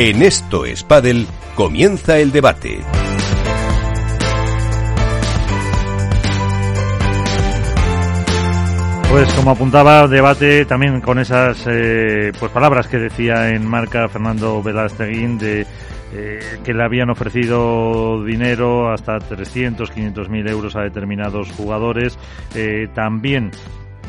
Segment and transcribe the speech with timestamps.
[0.00, 0.84] En Esto es
[1.56, 2.78] comienza el debate.
[9.10, 14.62] Pues como apuntaba, debate también con esas eh, pues palabras que decía en marca Fernando
[14.62, 15.66] Velasteguín de
[16.12, 22.16] eh, que le habían ofrecido dinero hasta 300, 500 mil euros a determinados jugadores.
[22.54, 23.50] Eh, también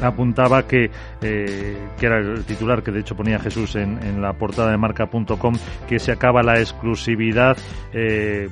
[0.01, 0.89] apuntaba que,
[1.21, 4.77] eh, que era el titular que de hecho ponía Jesús en, en la portada de
[4.77, 5.55] marca.com,
[5.87, 7.57] que se acaba la exclusividad.
[7.93, 8.49] Eh,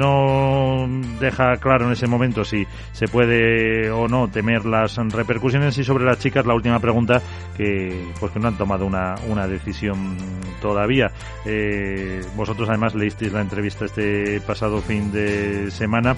[0.00, 0.88] no
[1.20, 6.04] deja claro en ese momento si se puede o no temer las repercusiones y sobre
[6.04, 7.20] las chicas la última pregunta
[7.54, 10.16] que pues que no han tomado una, una decisión
[10.62, 11.10] todavía
[11.44, 16.16] eh, vosotros además leísteis la entrevista este pasado fin de semana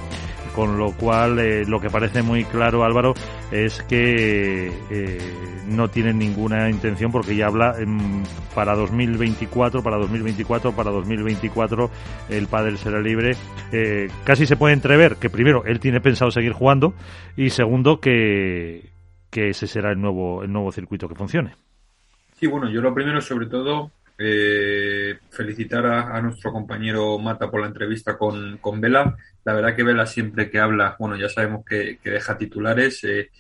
[0.55, 3.15] con lo cual lo que parece muy claro Álvaro
[3.51, 5.19] es que eh,
[5.67, 7.77] no tienen ninguna intención porque ya habla
[8.55, 11.91] para 2024 para 2024 para 2024
[12.31, 13.37] el pádel será libre
[13.73, 16.95] eh, casi se puede entrever que primero él tiene pensado seguir jugando
[17.37, 18.91] y segundo que,
[19.31, 21.55] que ese será el nuevo el nuevo circuito que funcione
[22.39, 27.61] sí bueno yo lo primero sobre todo eh, felicitar a, a, nuestro compañero Mata por
[27.61, 29.17] la entrevista con, con Vela.
[29.45, 33.03] La verdad que Vela siempre que habla, bueno, ya sabemos que, que deja titulares.
[33.03, 33.31] Eh,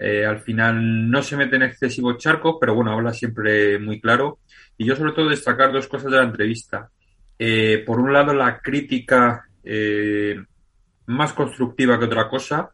[0.00, 4.38] eh, al final no se mete en excesivos charcos, pero bueno, habla siempre muy claro.
[4.78, 6.88] Y yo sobre todo destacar dos cosas de la entrevista.
[7.38, 10.42] Eh, por un lado, la crítica eh,
[11.06, 12.70] más constructiva que otra cosa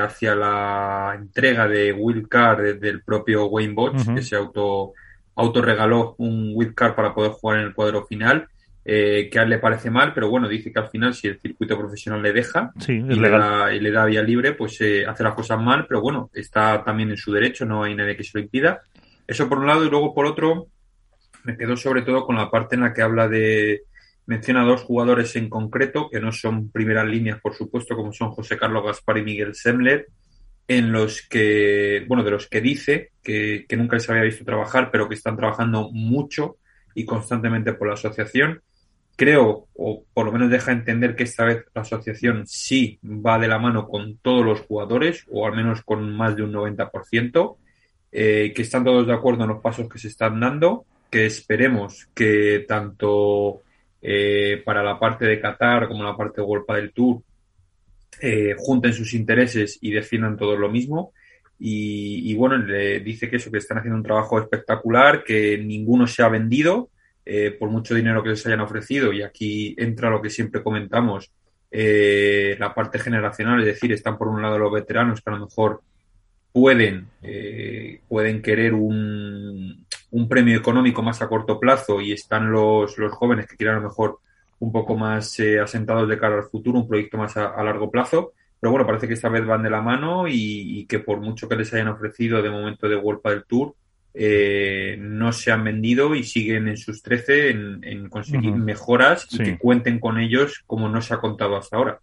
[0.00, 4.14] hacia la entrega de Will Carr del propio Wayne Botch, uh -huh.
[4.14, 4.94] que se auto
[5.38, 8.48] autorregaló un wildcard para poder jugar en el cuadro final,
[8.90, 11.38] eh, que a él le parece mal, pero bueno, dice que al final si el
[11.38, 15.04] circuito profesional le deja sí, y, le da, y, le da, vía libre, pues eh,
[15.04, 18.24] hace las cosas mal, pero bueno, está también en su derecho, no hay nadie que
[18.24, 18.80] se lo impida.
[19.26, 20.68] Eso por un lado, y luego por otro,
[21.44, 23.82] me quedo sobre todo con la parte en la que habla de,
[24.24, 28.56] menciona dos jugadores en concreto, que no son primeras líneas, por supuesto, como son José
[28.56, 30.06] Carlos Gaspar y Miguel Semler,
[30.66, 34.88] en los que, bueno, de los que dice que, que, nunca les había visto trabajar,
[34.90, 36.56] pero que están trabajando mucho
[36.94, 38.62] y constantemente por la asociación.
[39.18, 43.48] Creo, o por lo menos deja entender que esta vez la asociación sí va de
[43.48, 47.56] la mano con todos los jugadores, o al menos con más de un 90%,
[48.12, 52.08] eh, que están todos de acuerdo en los pasos que se están dando, que esperemos
[52.14, 53.62] que tanto
[54.00, 57.20] eh, para la parte de Qatar como la parte de World del Tour
[58.20, 61.12] eh, junten sus intereses y defiendan todo lo mismo.
[61.58, 66.06] Y, y, bueno, le dice que eso, que están haciendo un trabajo espectacular, que ninguno
[66.06, 66.90] se ha vendido
[67.30, 69.12] eh, por mucho dinero que les hayan ofrecido.
[69.12, 71.30] Y aquí entra lo que siempre comentamos,
[71.70, 75.44] eh, la parte generacional, es decir, están por un lado los veteranos que a lo
[75.44, 75.82] mejor
[76.52, 82.96] pueden, eh, pueden querer un, un, premio económico más a corto plazo y están los,
[82.96, 84.20] los jóvenes que quieren a lo mejor
[84.60, 88.32] un poco más eh, asentados de cara al futuro, un proyecto más a, largo plazo.
[88.58, 91.46] Pero bueno, parece que esta vez van de la mano y, y que por mucho
[91.46, 93.74] que les hayan ofrecido de momento de World del Tour,
[94.14, 98.64] eh, no se han vendido y siguen en sus 13 en, en conseguir uh -huh.
[98.64, 99.42] mejoras y sí.
[99.44, 102.00] que cuenten con ellos como no se ha contado hasta ahora.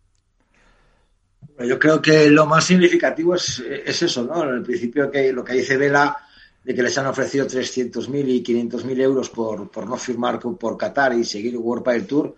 [1.60, 4.44] Yo creo que lo más significativo es, es eso, ¿no?
[4.44, 6.18] En el principio que lo que dice Vela
[6.64, 11.14] de que les han ofrecido 300.000 y 500.000 euros por, por no firmar por Qatar
[11.14, 12.36] y seguir World del Tour,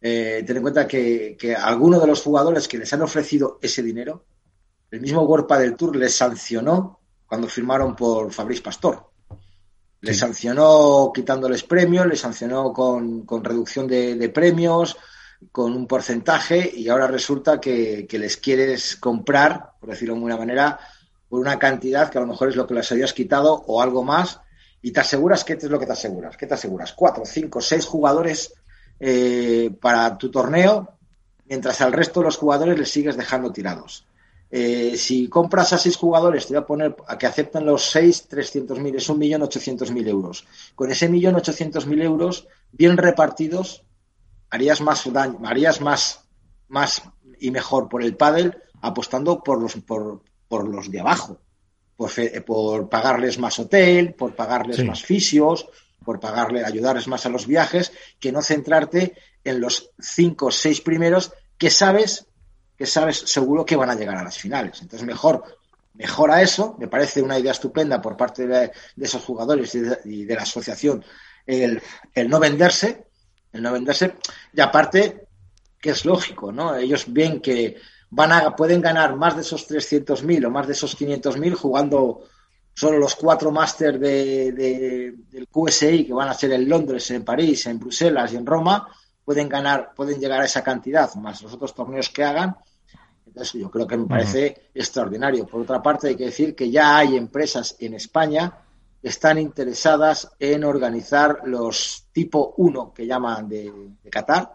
[0.00, 3.82] eh, ten en cuenta que, que algunos de los jugadores que les han ofrecido ese
[3.82, 4.24] dinero,
[4.90, 7.00] el mismo World del Tour les sancionó
[7.32, 9.06] cuando firmaron por Fabrice Pastor.
[10.02, 10.20] Les sí.
[10.20, 14.98] sancionó quitándoles premios, les sancionó con, con reducción de, de, premios,
[15.50, 20.36] con un porcentaje, y ahora resulta que, que les quieres comprar, por decirlo de alguna
[20.36, 20.78] manera,
[21.26, 24.04] por una cantidad que a lo mejor es lo que les habías quitado o algo
[24.04, 24.38] más,
[24.82, 26.36] y te aseguras que es lo que te aseguras.
[26.36, 26.92] ¿Qué te aseguras?
[26.92, 28.52] Cuatro, cinco, seis jugadores
[29.00, 30.98] eh, para tu torneo,
[31.46, 34.04] mientras al resto de los jugadores les sigues dejando tirados.
[34.54, 38.28] Eh, si compras a seis jugadores, te voy a poner a que acepten los seis
[38.28, 40.46] 300.000, es un millón ochocientos mil euros.
[40.74, 43.82] Con ese millón ochocientos mil euros, bien repartidos,
[44.50, 46.28] harías más daño, harías más,
[46.68, 47.02] más
[47.40, 51.40] y mejor por el pádel apostando por los, por, por los de abajo,
[51.96, 54.84] por, fe, por pagarles más hotel, por pagarles sí.
[54.84, 55.66] más fisios,
[56.04, 57.90] por pagarle, ayudarles más a los viajes,
[58.20, 59.14] que no centrarte
[59.44, 62.26] en los cinco o seis primeros que sabes,
[62.82, 64.82] que sabes seguro que van a llegar a las finales.
[64.82, 65.44] Entonces mejor,
[65.94, 70.24] mejora eso, me parece una idea estupenda por parte de, esos jugadores y de, y
[70.24, 71.04] de la asociación
[71.46, 71.80] el,
[72.12, 73.06] el, no venderse,
[73.52, 74.16] el no venderse,
[74.52, 75.28] y aparte
[75.78, 76.74] que es lógico, ¿no?
[76.74, 77.76] Ellos ven que
[78.10, 82.24] van a, pueden ganar más de esos 300.000 o más de esos 500.000 jugando
[82.74, 87.64] solo los cuatro máster de, del QSI que van a ser en Londres, en París,
[87.66, 88.88] en Bruselas y en Roma,
[89.24, 92.56] pueden ganar, pueden llegar a esa cantidad, más los otros torneos que hagan.
[93.32, 95.46] Entonces, yo creo que me parece extraordinario.
[95.46, 98.52] Por otra parte, hay que decir que ya hay empresas en España
[99.00, 104.52] que están interesadas en organizar los tipo 1 que llaman de, de Qatar,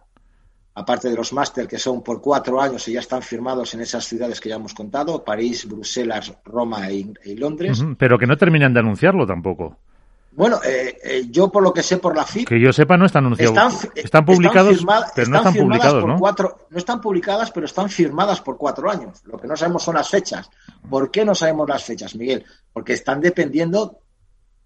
[0.75, 4.05] aparte de los máster que son por cuatro años y ya están firmados en esas
[4.05, 7.83] ciudades que ya hemos contado, París, Bruselas, Roma y, e, Londres.
[7.97, 9.75] Pero que no terminan de anunciarlo tampoco.
[10.37, 12.47] Bueno, eh, eh, yo por lo que sé por la FIP...
[12.47, 13.87] Que yo sepa no están anunciados.
[13.95, 14.85] Están, publicados,
[15.15, 16.19] pero no están publicados, ¿no?
[16.19, 19.19] Cuatro, no están publicadas, pero están firmadas por cuatro años.
[19.25, 20.47] Lo que no sabemos son las fechas.
[20.87, 22.45] ¿Por qué no sabemos las fechas, Miguel?
[22.71, 23.97] Porque están dependiendo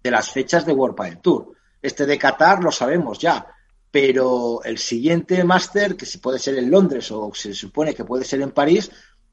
[0.02, 1.52] de las fechas de World Padel Tour.
[1.80, 3.46] Este de Qatar lo sabemos ya
[3.90, 8.24] pero el siguiente máster, que se puede ser en Londres o se supone que puede
[8.24, 8.90] ser en París,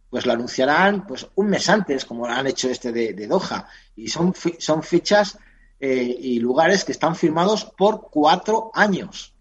[0.09, 3.67] pues lo anunciarán pues un mes antes, como han hecho este de, Doha.
[3.95, 5.37] Y son, son fechas
[5.79, 9.33] eh, y lugares que están firmados por cuatro años.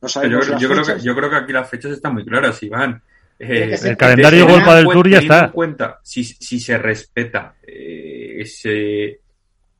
[0.00, 3.02] No sabemos yo, creo que, yo creo que aquí las fechas están muy claras, Iván.
[3.38, 5.50] Eh, el calendario Golpa del Tour ya está.
[5.50, 9.20] cuenta, si, si se respeta eh, ese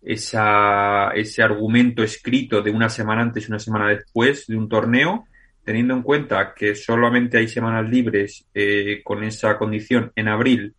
[0.02, 5.26] esa, ese argumento escrito de una semana antes y una semana después de un torneo,
[5.64, 10.75] teniendo en cuenta que solamente hay semanas libres eh, con esa condición en abril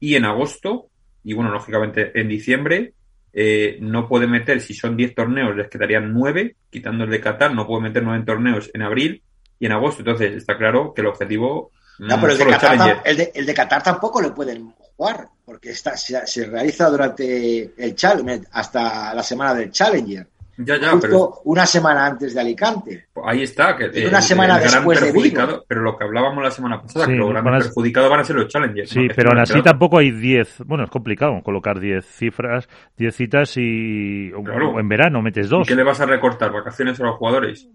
[0.00, 0.88] y en agosto,
[1.22, 2.94] y bueno, lógicamente en diciembre,
[3.38, 7.54] eh, no puede meter, si son 10 torneos, les quedarían 9, quitando el de Qatar,
[7.54, 9.22] no puede meter 9 torneos en abril
[9.58, 10.00] y en agosto.
[10.00, 11.70] Entonces, está claro que el objetivo.
[11.98, 16.46] No, pero el de, Qatar, el de Qatar tampoco le pueden jugar, porque está, se,
[16.46, 20.26] realiza durante el Challenger, hasta la semana del Challenger.
[20.58, 23.06] Ya, ya, justo una semana antes de Alicante.
[23.12, 25.64] Pues ahí está, que una semana después de Vigo.
[25.68, 28.48] Pero lo que hablábamos la semana pasada, que los grandes perjudicados van a ser los
[28.48, 28.90] Challengers.
[28.90, 33.56] Sí, pero aún así tampoco hay 10, bueno, es complicado colocar 10 cifras, 10 citas
[33.56, 35.66] y o, en verano metes dos.
[35.66, 36.52] ¿Y qué le vas a recortar?
[36.52, 37.68] ¿Vacaciones a los jugadores?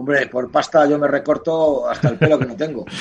[0.00, 2.86] Hombre, por pasta yo me recorto hasta el pelo que no tengo.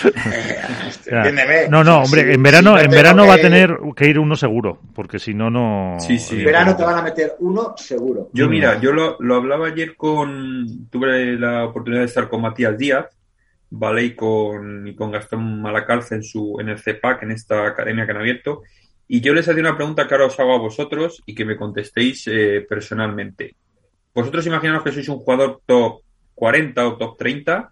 [1.12, 4.80] Eh, no, no, hombre, en verano, en verano va a tener que ir uno seguro,
[4.94, 5.98] porque si no, no.
[6.00, 6.40] Sí, sí.
[6.40, 8.30] En verano te van a meter uno seguro.
[8.34, 10.88] Yo, mira, yo lo, lo hablaba ayer con.
[10.90, 13.06] Tuve la oportunidad de estar con Matías Díaz,
[13.69, 14.04] ¿vale?
[14.04, 18.12] Y con, y con Gastón Malacalce en, su, en el CEPAC, en esta academia que
[18.12, 18.62] han abierto.
[19.07, 21.56] Y yo les hacía una pregunta que ahora os hago a vosotros y que me
[21.56, 23.56] contestéis eh, personalmente.
[24.13, 26.02] Vosotros imaginaos que sois un jugador top
[26.40, 27.70] 40 o top 30,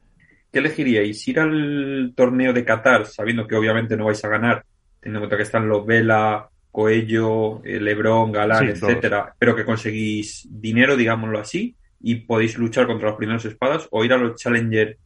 [0.51, 1.25] ¿qué elegiríais?
[1.29, 4.65] ¿Ir al torneo de Qatar, sabiendo que obviamente no vais a ganar,
[4.99, 10.49] teniendo en cuenta que están los Vela, Coello, eh, Lebron, Galán, etcétera, pero que conseguís
[10.51, 14.97] dinero, digámoslo así, y podéis luchar contra los primeros espadas, o ir a los Challenger,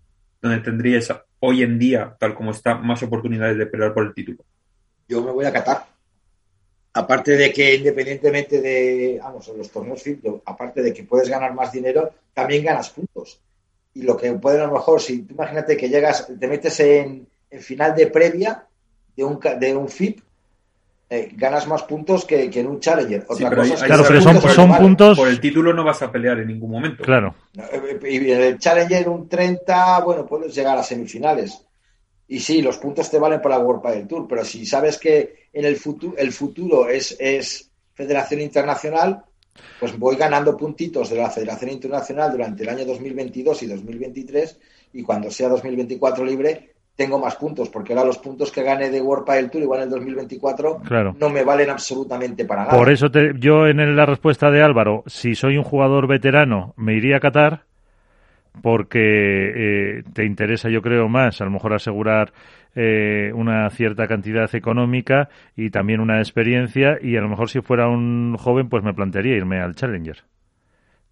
[0.42, 4.44] donde tendríais hoy en día, tal como está, más oportunidades de pelear por el título?
[5.08, 5.86] Yo me voy a Qatar.
[6.94, 10.04] Aparte de que independientemente de, vamos, en los torneos
[10.46, 13.40] aparte de que puedes ganar más dinero, también ganas puntos
[13.94, 17.28] y lo que puede a lo mejor, si tú imagínate que llegas, te metes en,
[17.60, 18.66] final de previa
[19.16, 20.22] de un, de un FIP,
[21.10, 23.26] eh, ganas más puntos que, en un Challenger.
[23.28, 27.04] Otra claro, pero son, puntos, Por el título no vas a pelear en ningún momento.
[27.04, 27.36] Claro.
[27.58, 31.66] Eh, y en el Challenger un 30, bueno, puedes llegar a semifinales.
[32.30, 35.50] Y sí, los puntos te valen para la World del Tour, pero si sabes que
[35.52, 39.22] en el futuro, el futuro es, es Federación Internacional,
[39.80, 44.60] pues voy ganando puntitos de la Federación Internacional durante el año 2022 y 2023
[44.94, 49.02] y cuando sea 2024 libre tengo más puntos, porque ahora los puntos que gane de
[49.02, 50.82] World Padel Tour igual en el 2024
[51.18, 52.78] no me valen absolutamente para nada.
[52.78, 53.08] Por eso
[53.40, 57.64] yo en la respuesta de Álvaro, si soy un jugador veterano, me iría a Qatar
[58.62, 62.34] porque eh, te interesa, yo creo, más a lo mejor asegurar
[62.76, 67.88] eh, una cierta cantidad económica y también una experiencia y a lo mejor si fuera
[67.88, 70.24] un joven pues me plantearía irme al Challenger.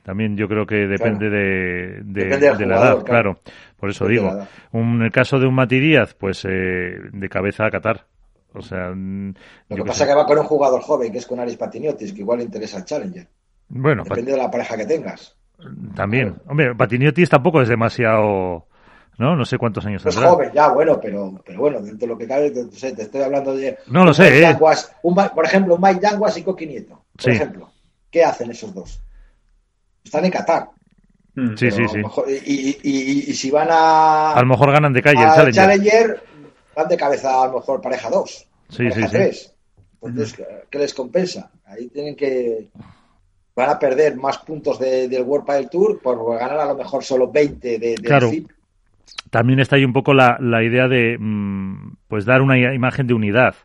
[0.03, 3.39] También yo creo que depende de, de, la edad, claro.
[3.77, 7.71] Por eso digo, en el caso de un Mati Díaz, pues eh, de cabeza a
[7.71, 8.05] Qatar.
[8.53, 9.33] O sea, mm,
[9.69, 12.13] lo que pasa es que va con un jugador joven que es con Aris Patiniotis,
[12.13, 13.27] que igual le interesa el Challenger.
[13.67, 15.37] Bueno, depende de la pareja que tengas.
[15.95, 16.35] También.
[16.47, 18.68] Hombre, Patiniotis tampoco es demasiado.
[19.19, 19.35] ¿No?
[19.35, 22.25] No sé cuántos años Es joven, ya, bueno, pero, pero bueno, dentro de lo que
[22.25, 23.77] cabe, te, te estoy hablando de.
[23.87, 24.57] No lo sé, ¿eh?
[24.57, 27.03] por ejemplo, un Mike Yanguas y Coqui Nieto.
[27.21, 27.69] Por ejemplo.
[28.09, 29.01] ¿Qué hacen esos dos?
[30.05, 30.69] Están en Qatar.
[31.35, 31.55] Mm.
[31.57, 32.01] Sí, sí, sí.
[32.45, 34.31] y, y, si van a.
[34.31, 35.53] A lo mejor ganan de calle el Challenger.
[35.53, 36.23] Challenger.
[36.73, 38.47] Van de cabeza a lo mejor pareja 2.
[38.69, 39.49] Sí, sí, sí.
[40.01, 41.51] Entonces, ¿qué les compensa?
[41.65, 42.69] Ahí tienen que
[43.53, 47.29] van a perder más puntos del World Padel Tour por ganar a lo mejor solo
[47.29, 48.31] 20 de, claro.
[49.29, 53.55] También está ahí un poco la, idea de mm, pues dar una imagen de unidad.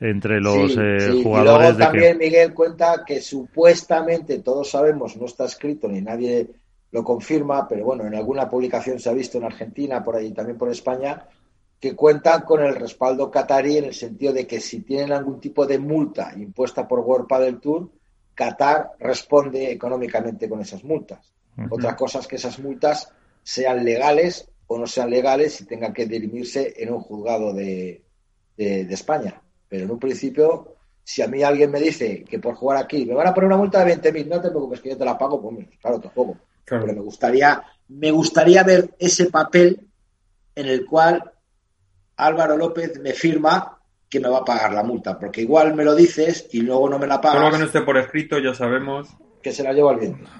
[0.00, 1.70] entre los eh, jugadores.
[1.70, 6.50] Y luego también Miguel cuenta que supuestamente, todos sabemos, no está escrito ni nadie
[6.90, 10.58] lo confirma, pero bueno, en alguna publicación se ha visto en Argentina, por ahí también
[10.58, 11.26] por España,
[11.80, 15.66] que cuentan con el respaldo catarí en el sentido de que si tienen algún tipo
[15.66, 17.90] de multa impuesta por World del Tour,
[18.34, 21.32] Qatar responde económicamente con esas multas.
[21.70, 26.06] Otra cosa es que esas multas sean legales o no sean legales y tengan que
[26.06, 28.02] dirimirse en un juzgado de,
[28.56, 29.42] España.
[29.68, 33.14] Pero en un principio, si a mí alguien me dice que por jugar aquí me
[33.14, 35.42] van a poner una multa de 20.000, no te preocupes que yo te la pago,
[35.42, 36.36] pues claro, tampoco.
[36.64, 39.88] Pero me gustaría, me gustaría ver ese papel
[40.54, 41.32] en el cual
[42.16, 45.94] Álvaro López me firma que me va a pagar la multa, porque igual me lo
[45.94, 47.38] dices y luego no me la pagas.
[47.38, 49.08] Todo lo que no esté por escrito, ya sabemos.
[49.42, 50.30] Que se la lleva al viento.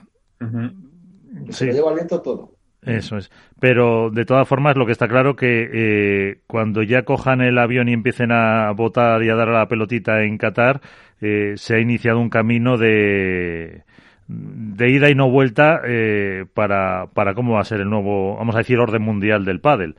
[1.50, 2.61] Se la lleva al viento todo.
[2.84, 3.30] Eso es.
[3.60, 7.88] Pero de todas formas, lo que está claro que eh, cuando ya cojan el avión
[7.88, 10.80] y empiecen a votar y a dar la pelotita en Qatar,
[11.20, 13.84] eh, se ha iniciado un camino de,
[14.26, 18.56] de ida y no vuelta eh, para, para cómo va a ser el nuevo, vamos
[18.56, 19.94] a decir, orden mundial del pádel.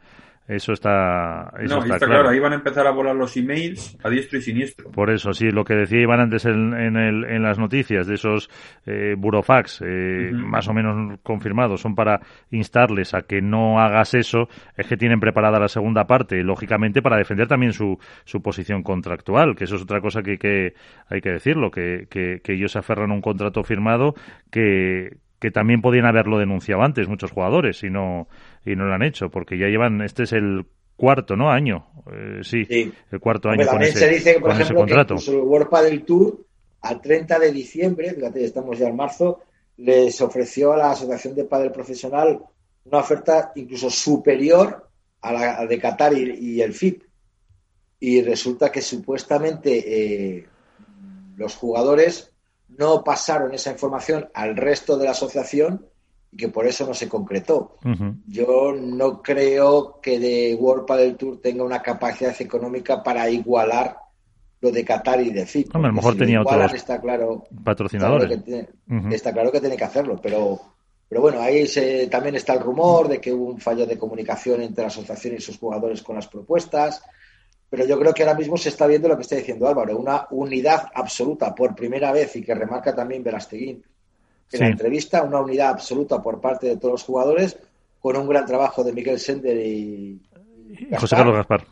[0.46, 2.30] Eso está, eso está, claro.
[2.30, 4.92] Ahí van a empezar a volar los emails a diestro y siniestro.
[4.92, 8.16] Por eso, sí, lo que decía Iván antes en, en, el, en las noticias de
[8.16, 8.50] esos
[8.86, 12.20] eh, burofax, eh, más o menos confirmados, son para
[12.52, 17.16] instarles a que no hagas eso, es que tienen preparada la segunda parte, lógicamente para
[17.16, 20.74] defender también su, su posición contractual, que eso es otra cosa que, que
[21.08, 24.14] hay que decirlo, que, que, que ellos se aferran a un contrato firmado
[24.52, 28.28] que, que también podían haberlo denunciado antes muchos jugadores y no,
[28.66, 30.66] y no lo han hecho, porque ya llevan, este es el
[30.96, 31.52] cuarto, ¿no?
[31.52, 32.66] Año, eh, sí,
[33.12, 36.46] el cuarto año con ese, se dice, por ejemplo, que el World Padel Tour
[36.82, 39.42] al 30 de diciembre, fíjate, estamos ya en marzo,
[39.78, 42.40] les ofreció a la Asociación de Padel Profesional
[42.86, 44.90] una oferta incluso superior
[45.22, 47.04] a la de Qatar y, el FIP.
[48.00, 50.46] Y resulta que supuestamente eh,
[51.38, 52.34] los jugadores
[52.68, 55.86] no pasaron esa información al resto de la asociación
[56.34, 57.78] y que por eso no se concretó.
[58.26, 63.98] Yo no creo que de World Padel Tour tenga una capacidad económica para igualar
[64.60, 65.76] lo de Qatar y de FIP.
[65.76, 68.32] a lo mejor tenía otros está claro, patrocinadores.
[68.32, 70.60] Está claro, que tiene, está claro que tiene que hacerlo, pero,
[71.08, 74.62] pero bueno, ahí se, también está el rumor de que hubo un fallo de comunicación
[74.62, 77.04] entre la asociación y sus jugadores con las propuestas
[77.70, 80.28] pero yo creo que ahora mismo se está viendo lo que está diciendo Álvaro, una
[80.30, 83.84] unidad absoluta por primera vez y que remarca también Verasteguín
[84.58, 87.58] en la entrevista, una unidad absoluta por parte de todos los jugadores
[88.00, 90.22] con un gran trabajo de Miguel Sender y,
[90.98, 91.66] José Carlos Gaspar.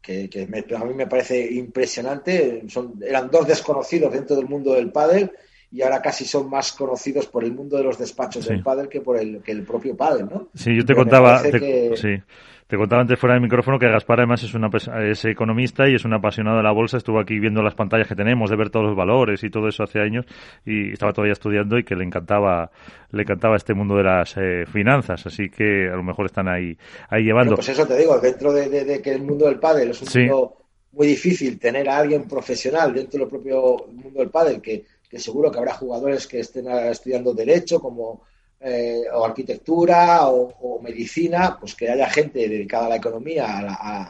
[0.00, 0.28] Que,
[0.76, 2.62] a mí me parece impresionante.
[2.68, 5.32] Son, eran dos desconocidos dentro del mundo del pádel
[5.72, 9.00] y ahora casi son más conocidos por el mundo de los despachos del pádel que
[9.00, 10.48] por el, que el propio pádel, ¿no?
[10.54, 11.42] Sí, yo te contaba...
[11.42, 12.22] sí
[12.66, 14.68] te contaba antes fuera del micrófono que Gaspar además es, una,
[15.08, 16.96] es economista y es un apasionado de la bolsa.
[16.96, 19.84] Estuvo aquí viendo las pantallas que tenemos, de ver todos los valores y todo eso
[19.84, 20.26] hace años
[20.64, 22.70] y estaba todavía estudiando y que le encantaba
[23.12, 25.24] le encantaba este mundo de las eh, finanzas.
[25.26, 26.76] Así que a lo mejor están ahí,
[27.08, 27.54] ahí llevando.
[27.54, 30.56] pues eso te digo, dentro de, que el mundo del pádel es un mundo
[30.90, 35.52] muy difícil tener a alguien profesional dentro del propio mundo del pádel que, que seguro
[35.52, 38.22] que habrá jugadores que estén estudiando derecho como
[38.60, 43.58] eh, o arquitectura o, medicina, pues que haya gente dedicada a la economía,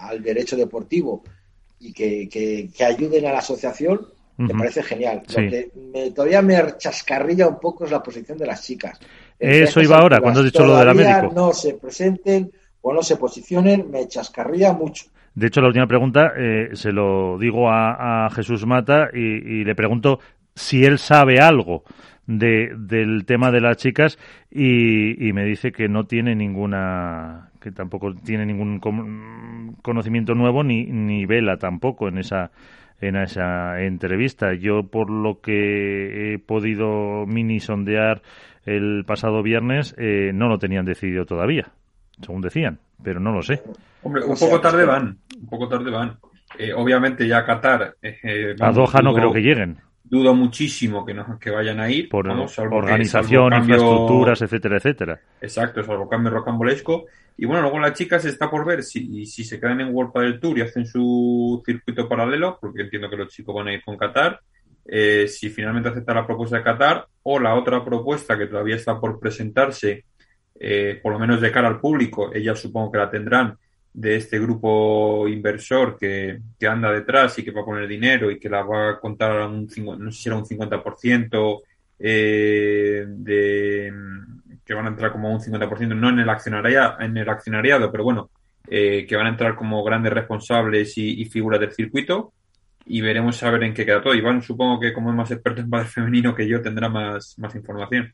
[0.09, 1.23] al derecho deportivo
[1.81, 5.23] y que, ayuden a la asociación, me parece genial.
[5.29, 8.99] Lo que me, todavía me chascarrilla un poco es la posición de las chicas.
[9.39, 11.33] Eso iba ahora, cuando has dicho lo de la médico.
[11.35, 12.51] No se presenten
[12.83, 15.07] o no se posicionen, me chascarría mucho.
[15.35, 20.19] De hecho, la última pregunta eh, se lo digo a, Jesús Mata y, le pregunto
[20.55, 21.85] si él sabe algo
[22.27, 24.19] de, del tema de las chicas
[24.51, 28.81] y, me dice que no tiene ninguna que tampoco tiene ningún
[29.83, 32.51] conocimiento nuevo ni, ni vela tampoco en esa
[33.01, 34.55] en esa entrevista.
[34.55, 38.23] Yo por lo que he podido mini sondear
[38.65, 41.73] el pasado viernes eh, no lo tenían decidido todavía,
[42.21, 43.63] según decían, pero no lo sé.
[44.03, 46.19] Hombre, un poco tarde van, un poco tarde van.
[46.59, 47.97] Eh, obviamente ya Qatar.
[48.03, 49.79] Eh, a Doha no creo que lleguen
[50.09, 52.09] dudo muchísimo que, no, que vayan a ir.
[52.09, 55.21] Por organización, infraestructuras, etcétera, etcétera.
[55.41, 57.07] Exacto, salvo cambio rocambolesco.
[57.37, 60.41] Y bueno, luego las chicas está por ver si, si se quedan en World del
[60.41, 63.97] Tour y hacen su circuito paralelo, porque entiendo que los chicos van a ir con
[63.97, 64.41] Qatar.
[64.89, 68.99] Eh, si finalmente acepta la propuesta de Qatar o la otra propuesta que todavía está
[69.01, 70.05] por presentarse,
[70.59, 73.59] eh, por lo menos de cara al público, ellas supongo que la tendrán,
[73.97, 78.39] de este grupo inversor que, que, anda detrás y que va a poner dinero y
[78.39, 79.67] que la va a contar a un,
[79.99, 81.63] no sé si era un 50%
[81.99, 83.93] eh, de
[84.63, 88.05] que van a entrar como un 50%, no en el accionariado, en el accionariado pero
[88.05, 88.29] bueno,
[88.69, 92.35] eh, que van a entrar como grandes responsables y, figuras del circuito.
[92.85, 94.15] y veremos a ver en qué queda todo.
[94.15, 97.55] Iván, supongo que como es más experto en padre femenino que yo, tendrá más, más
[97.55, 98.13] información.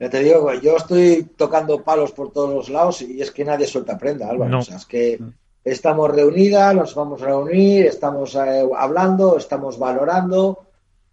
[0.00, 3.66] Ya te digo, yo estoy tocando palos por todos los lados y es que nadie
[3.66, 4.60] suelta prenda, Álvaro.
[4.60, 5.20] O sea, es que
[5.62, 10.64] estamos reunidas, nos vamos a reunir, estamos eh, hablando, estamos valorando,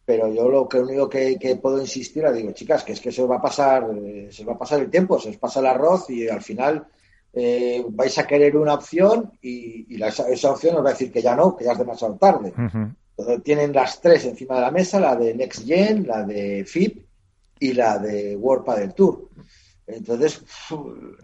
[0.05, 3.29] pero yo lo que único que, puedo insistir, digo, chicas, que es que se os
[3.29, 6.09] va a pasar, eh, se va a pasar el tiempo, se os pasa el arroz
[6.09, 6.87] y al final
[7.33, 11.35] eh, vais a querer una opción y, esa opción os va a decir que ya
[11.35, 12.53] no, que ya es demasiado tarde.
[13.43, 17.06] tienen las tres encima de la mesa, la de Next Gen, la de FIP
[17.59, 19.29] y la de World Padel Tour.
[19.87, 20.43] Entonces.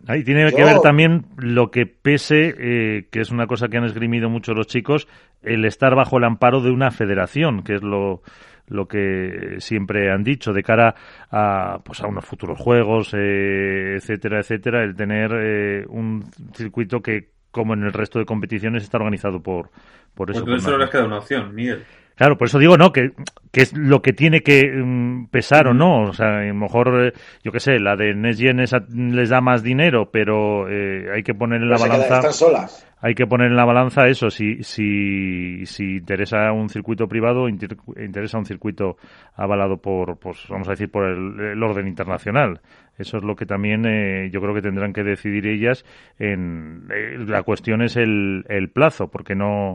[0.08, 3.84] Ahí tiene que ver también lo que pese, eh, que es una cosa que han
[3.84, 5.08] esgrimido mucho los chicos,
[5.42, 8.22] el estar bajo el amparo de una federación, que es lo,
[8.68, 10.96] lo que siempre han dicho de cara
[11.30, 16.24] a pues a unos futuros juegos eh, etcétera etcétera el tener eh, un
[16.54, 19.70] circuito que como en el resto de competiciones está organizado por
[20.16, 21.84] por eso pues solo les queda una opción Miguel
[22.16, 22.92] Claro, por eso digo, ¿no?
[22.92, 23.12] Que,
[23.54, 26.10] que es lo que tiene que mm, pesar o no.
[26.10, 29.62] O sea, a lo mejor, eh, yo qué sé, la de Nesgen les da más
[29.62, 32.16] dinero, pero eh, hay que poner en la balanza.
[32.18, 32.88] Están solas.
[33.00, 38.38] Hay que poner en la balanza eso, si, si, si interesa un circuito privado, interesa
[38.38, 38.96] un circuito
[39.36, 42.62] avalado por, pues, vamos a decir, por el, orden internacional.
[42.98, 45.86] Eso es lo que también eh, yo creo que tendrán que decidir ellas.
[46.18, 46.88] En,
[47.28, 49.74] la cuestión es el, el plazo, porque no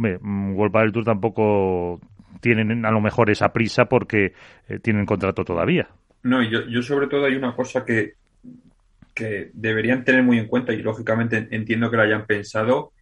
[0.00, 2.00] Hombre, mm, World del Tour tampoco
[2.40, 4.32] tienen a lo mejor esa prisa porque
[4.68, 5.88] eh, tienen contrato todavía.
[6.22, 8.14] No, yo, yo sobre todo hay una cosa que,
[9.14, 12.92] que deberían tener muy en cuenta y lógicamente entiendo que lo hayan pensado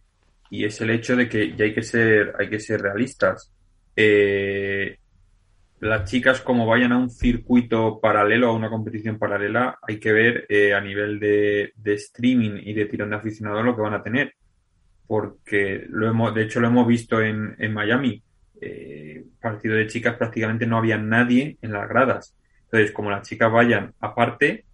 [0.49, 3.51] y es el hecho de que ya hay que ser, hay que ser realistas.
[3.95, 4.97] Eh,
[5.81, 10.45] las chicas como vayan a un circuito paralelo, a una competición paralela, hay que ver
[10.49, 14.03] eh, a nivel de, de, streaming y de tirón de aficionados lo que van a
[14.03, 14.33] tener
[15.09, 18.21] porque lo hemos, de hecho lo hemos visto en, en Miami.
[18.61, 22.35] Eh, partido de chicas prácticamente no había nadie en las gradas.
[22.65, 24.65] Entonces, como las chicas vayan aparte,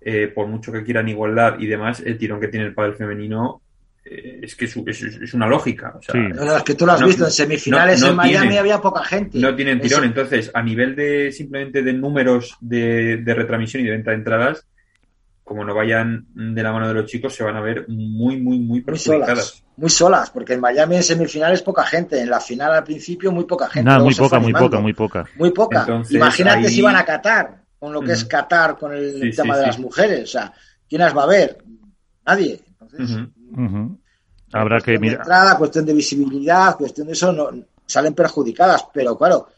[0.00, 3.62] eh, por mucho que quieran igualdad y demás, el tirón que tiene el padre femenino
[4.04, 5.94] eh, es que es, es, una lógica.
[5.98, 9.38] O sea, es que tú lo has visto en semifinales en Miami había poca gente.
[9.38, 10.04] No tienen tirón.
[10.04, 14.66] Entonces, a nivel de simplemente de números de, de retransmisión y de venta de entradas,
[15.50, 18.60] como no vayan de la mano de los chicos, se van a ver muy, muy,
[18.60, 19.64] muy perjudicadas.
[19.80, 23.44] Muy solas, porque en Miami en semifinales poca gente, en la final al principio muy
[23.44, 23.90] poca gente.
[23.98, 25.24] muy poca, muy poca, muy poca.
[25.36, 26.02] Muy poca.
[26.10, 29.78] Imagínate si van a Qatar, con lo que es Qatar, con el tema de las
[29.78, 30.24] mujeres.
[30.24, 30.52] O sea,
[30.86, 31.56] ¿quién las va a ver?
[32.26, 32.60] Nadie.
[32.78, 33.26] Entonces,
[34.52, 35.20] Habrá que mirar.
[35.20, 37.48] Entrada, cuestión de visibilidad, cuestión de eso, no,
[37.86, 39.48] salen perjudicadas, pero claro,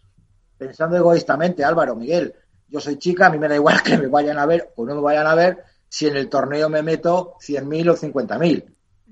[0.57, 2.33] pensando egoístamente, Álvaro, Miguel,
[2.69, 4.95] yo soy chica, a mí me da igual que me vayan a ver o no
[4.95, 8.65] me vayan a ver, si en el torneo me meto 100.000 o 50.000.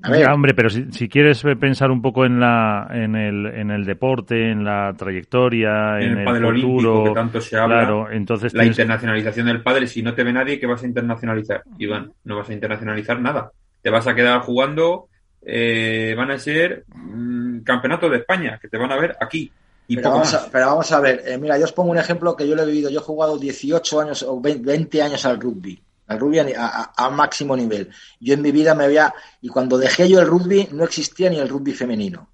[0.03, 4.51] A hombre, pero si, quieres pensar un poco en la en el, en el deporte,
[4.51, 9.87] en la trayectoria, en, el, futuro, que tanto se habla, entonces la internacionalización del padre,
[9.87, 11.63] si no te ve nadie, ¿qué vas a internacionalizar?
[11.79, 13.53] Iván, no vas a internacionalizar nada.
[13.83, 15.09] Te vas a quedar jugando,
[15.43, 19.53] eh, van a ser mm, campeonatos de España, que te van a ver aquí.
[19.87, 22.37] Y pero, vamos A, pero vamos a ver, eh, mira, yo os pongo un ejemplo
[22.37, 22.89] que yo lo he vivido.
[22.91, 25.79] Yo he jugado 18 años o 20 años al rugby
[26.11, 27.89] al rugby a, máximo nivel.
[28.19, 31.39] Yo en mi vida me había, y cuando dejé yo el rugby, no existía ni
[31.39, 32.29] el rugby femenino.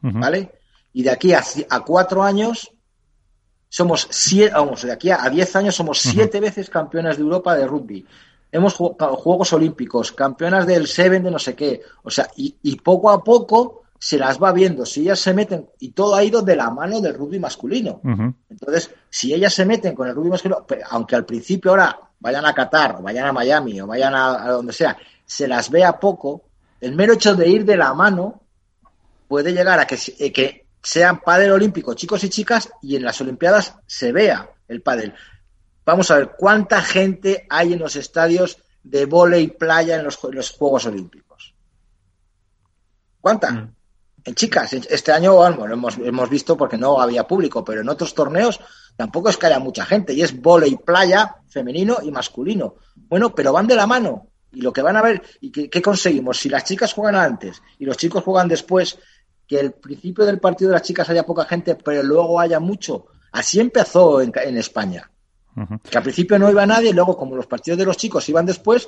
[0.00, 0.50] ¿Vale?
[0.92, 1.44] Y de aquí a,
[1.86, 2.72] cuatro años,
[3.68, 7.68] somos siete, vamos, de aquí a, diez años somos siete veces campeonas de Europa de
[7.68, 8.04] rugby.
[8.50, 11.82] Hemos jugado Juegos Olímpicos, campeonas del Seven de no sé qué.
[12.02, 14.84] O sea, y, y poco a poco se las va viendo.
[14.84, 18.00] Si ellas se meten, y todo ha ido de la mano del rugby masculino.
[18.48, 22.54] Entonces, si ellas se meten con el rugby masculino, aunque al principio ahora vayan a
[22.54, 26.44] Qatar, o vayan a Miami, o vayan a, donde sea, se las vea poco,
[26.80, 28.42] el mero hecho de ir de la mano
[29.26, 33.20] puede llegar a que, eh, que sean pádel olímpico, chicos y chicas, y en las
[33.20, 35.14] Olimpiadas se vea el pádel.
[35.84, 40.16] Vamos a ver cuánta gente hay en los estadios de volei y playa en los,
[40.16, 41.54] Juegos Olímpicos.
[43.20, 43.50] ¿Cuánta?
[43.50, 43.74] Mm.
[44.24, 48.14] En chicas, este año bueno, hemos, hemos visto porque no había público, pero en otros
[48.14, 48.60] torneos
[49.00, 52.74] Tampoco es que haya mucha gente y es y playa femenino y masculino.
[52.94, 54.26] Bueno, pero van de la mano.
[54.52, 56.38] Y lo que van a ver, ¿y qué, conseguimos?
[56.38, 58.98] Si las chicas juegan antes y los chicos juegan después,
[59.46, 63.06] que el principio del partido de las chicas haya poca gente, pero luego haya mucho.
[63.32, 65.10] Así empezó en, España.
[65.88, 68.44] Que al principio no iba nadie, y luego como los partidos de los chicos iban
[68.44, 68.86] después,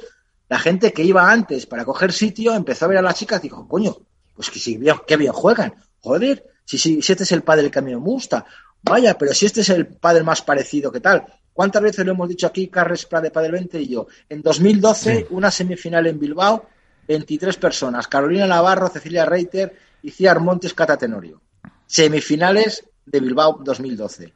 [0.50, 3.44] la gente que iba antes para coger sitio empezó a ver a las chicas y
[3.44, 3.96] dijo, coño,
[4.34, 5.74] pues que sí, qué bien juegan.
[6.00, 8.44] Joder, si, si, si este es el padre que a mí me gusta
[8.82, 11.26] vaya, pero si este es el padre más parecido, ¿qué tal?
[11.52, 14.06] ¿Cuántas veces lo hemos dicho aquí, Carles de Padre 20 y yo?
[14.28, 16.66] En 2012, una semifinal en Bilbao,
[17.06, 21.42] 23 personas, Carolina Navarro, Cecilia Reiter y Ciar Montes Catatenorio.
[21.86, 24.32] semifinales de Bilbao 2012.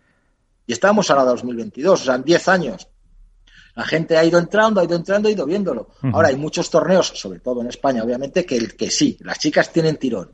[0.66, 2.88] Y estamos ahora 2022, o sea, en 10 años.
[3.74, 5.88] La gente ha ido entrando, ha ido entrando, ha ido viéndolo.
[6.12, 9.96] Ahora hay muchos torneos, sobre todo en España, obviamente, que, que sí, las chicas tienen
[9.96, 10.32] tirón.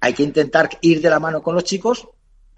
[0.00, 2.08] Hay que intentar ir de la mano con los chicos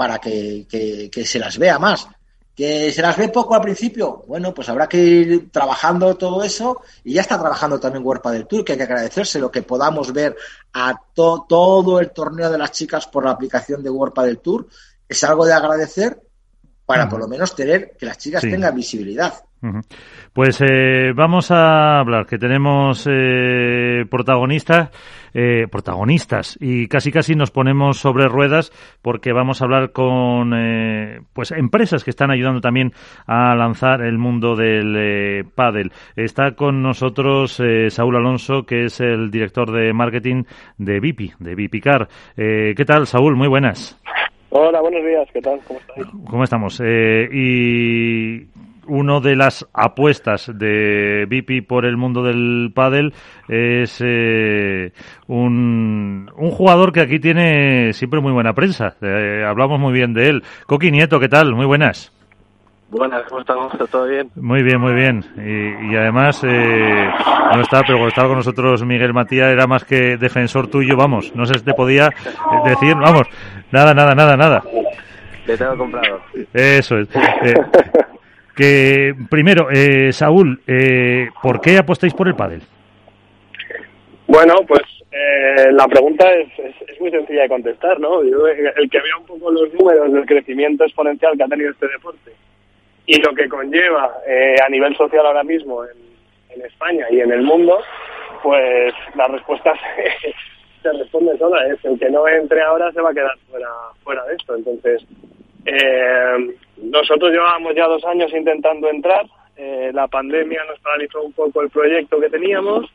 [0.03, 0.67] para que,
[1.13, 2.09] que, se las vea más.
[2.57, 4.25] ¿Que se las ve poco al principio?
[4.27, 8.49] Bueno, pues habrá que ir trabajando todo eso y ya está trabajando también Huerpa del
[8.49, 10.37] Tour, que hay que agradecerse lo que podamos ver
[10.73, 14.67] a todo el torneo de las chicas por la aplicación de Huerpa del Tour.
[15.09, 16.21] Es algo de agradecer
[16.85, 19.33] para por lo menos tener que las chicas tengan visibilidad.
[20.33, 24.91] Pues eh, vamos a hablar, que tenemos eh, protagonistas,
[25.35, 28.73] eh, protagonistas y casi casi nos ponemos sobre ruedas
[29.03, 30.51] porque vamos a hablar con
[31.33, 32.93] pues empresas que están ayudando también
[33.27, 35.93] a lanzar el mundo del pádel.
[36.17, 40.45] Está con nosotros Saúl Alonso, que es el director de marketing
[40.79, 42.09] de Vipi, de Vipicar.
[42.37, 43.37] ¿Qué tal, Saúl?
[43.37, 44.01] Muy buenas.
[44.51, 45.29] Hola, buenos días.
[45.33, 45.61] ¿Qué tal?
[45.67, 46.07] ¿Cómo estáis?
[46.29, 46.81] ¿Cómo estamos?
[46.81, 48.47] y
[48.87, 53.15] una de las apuestas de Vipi por el mundo del pádel
[53.49, 54.93] es eh,
[55.27, 58.97] un, un, jugador que aquí tiene siempre muy buena prensa.
[59.01, 60.43] Eh, hablamos muy bien de él.
[60.67, 61.55] Coqui Nieto, ¿qué tal?
[61.55, 62.13] Muy buenas.
[62.93, 63.73] Buenas, ¿cómo estamos?
[63.91, 64.31] ¿Todo bien?
[64.35, 65.25] Muy bien, muy bien.
[65.39, 67.11] Y, además, eh,
[67.55, 71.35] no está, pero estaba con nosotros Miguel Matías era más que defensor tuyo, vamos.
[71.35, 72.11] No sé si te podía
[72.67, 73.29] decir, vamos,
[73.71, 74.63] nada, nada, nada, nada.
[75.47, 76.21] Te tengo comprado.
[76.53, 77.09] Eso es.
[78.57, 82.63] Que primero, eh, Saúl, eh, ¿por qué apostáis por el pádel?
[84.27, 88.21] Bueno, pues eh, la pregunta es, es, muy sencilla de contestar, ¿no?
[88.21, 92.33] el que vea un poco los números del crecimiento exponencial que ha tenido este deporte
[93.07, 96.13] y lo que conlleva eh, a nivel social ahora mismo en,
[96.65, 97.81] España y en el mundo,
[98.43, 99.73] pues la respuesta
[100.83, 101.67] se, responde sola.
[101.67, 103.69] Es el que no entre ahora se va a quedar fuera,
[104.05, 104.55] fuera de esto.
[104.55, 105.03] Entonces,
[105.65, 106.55] eh,
[106.93, 109.25] nosotros llevábamos ya dos años intentando entrar.
[109.57, 112.87] Eh, la pandemia nos paralizó un poco el proyecto que teníamos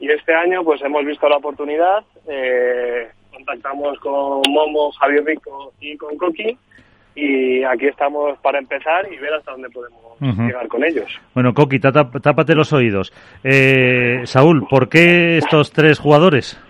[0.00, 2.04] y este año pues hemos visto la oportunidad.
[2.28, 6.58] Eh, contactamos con Momo, Javier Rico y con Coqui
[7.14, 11.08] y aquí estamos para empezar y ver hasta dónde podemos llegar con ellos.
[11.32, 13.12] Bueno, Coqui, tápate los oídos.
[13.44, 16.60] Eh, Saúl, ¿por qué estos tres jugadores?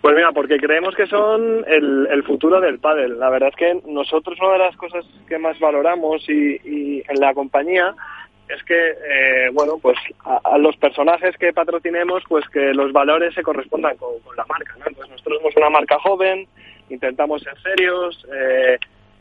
[0.00, 3.18] Pues mira, porque creemos que son el, futuro del pádel.
[3.18, 7.34] La verdad es que nosotros una de las cosas que más valoramos y, en la
[7.34, 7.94] compañía
[8.48, 13.42] es que, eh, bueno, pues a, los personajes que patrocinemos, pues que los valores se
[13.42, 14.84] correspondan con, la marca, ¿no?
[14.86, 16.46] Entonces nosotros somos una marca joven,
[16.88, 18.78] intentamos ser serios, eh,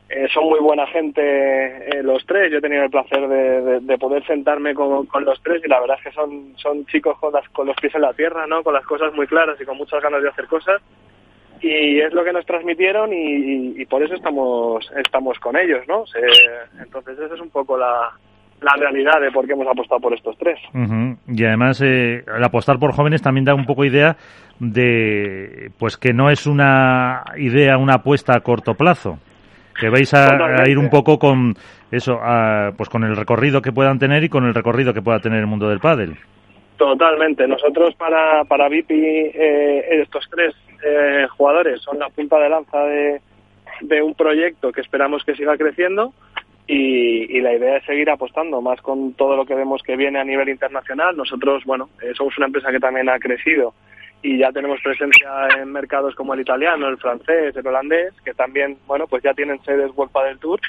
[0.10, 2.52] eh, son muy buena gente eh, los tres.
[2.52, 6.04] Yo he tenido el placer de, poder sentarme con, los tres y la verdad es
[6.06, 8.63] que son, son chicos con, con los pies en la tierra, ¿no?
[8.63, 10.82] Con las cosas muy claras y con muchas ganas de hacer cosas.
[11.60, 16.04] Y es lo que nos transmitieron y, por eso estamos, estamos con ellos, ¿no?
[16.80, 18.12] entonces esa es un poco la,
[18.62, 20.60] la realidad de por qué hemos apostado por estos tres.
[21.28, 24.17] Y además, eh, el apostar por jóvenes también da un poco idea
[24.60, 29.20] de, pues que no es una idea, una apuesta a corto plazo
[29.80, 31.56] que vais a, ir un poco con
[31.92, 32.20] eso,
[32.76, 35.48] pues con el recorrido que puedan tener y con el recorrido que pueda tener el
[35.48, 36.18] mundo del pádel.
[36.78, 37.48] Totalmente.
[37.48, 40.54] Nosotros para, para VIP eh, estos tres
[40.86, 43.22] eh, jugadores son la punta de lanza de,
[43.82, 46.13] de un proyecto que esperamos que siga creciendo
[46.68, 50.24] y, la idea es seguir apostando más con todo lo que vemos que viene a
[50.24, 51.16] nivel internacional.
[51.16, 53.74] Nosotros, bueno, eh, somos una empresa que también ha crecido
[54.21, 58.77] y ya tenemos presencia en mercados como el italiano, el francés, el holandés, que también,
[58.88, 60.60] bueno, pues ya tienen sedes World del Tour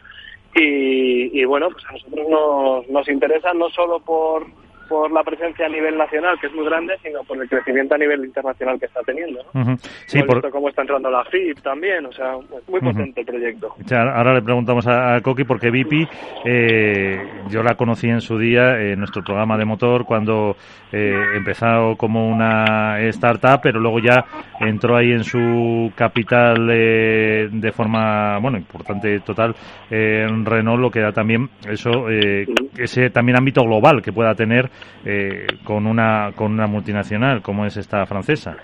[0.54, 4.46] y, y, bueno, pues a nosotros nos, nos interesa no solo por,
[4.88, 7.98] por la presencia a nivel nacional, que es muy grande, sino por el crecimiento a
[7.98, 9.40] nivel internacional que está teniendo.
[9.54, 9.76] ¿no?
[10.06, 10.50] Sí, por...
[10.50, 13.74] cómo está entrando la FIP también, o sea, muy potente el proyecto.
[13.92, 16.06] ahora le preguntamos a, Coqui, porque Vipi,
[16.44, 20.56] eh, yo la conocí en su día en nuestro programa de motor cuando
[20.90, 24.24] eh, empezó como una startup, pero luego ya
[24.60, 29.54] entró ahí en su capital eh, de forma, bueno, importante total,
[29.90, 32.46] en Renault, lo que da también eso, eh,
[32.76, 34.70] ese también ámbito global que pueda tener
[35.04, 38.56] eh, con, una, con una multinacional como es esta francesa.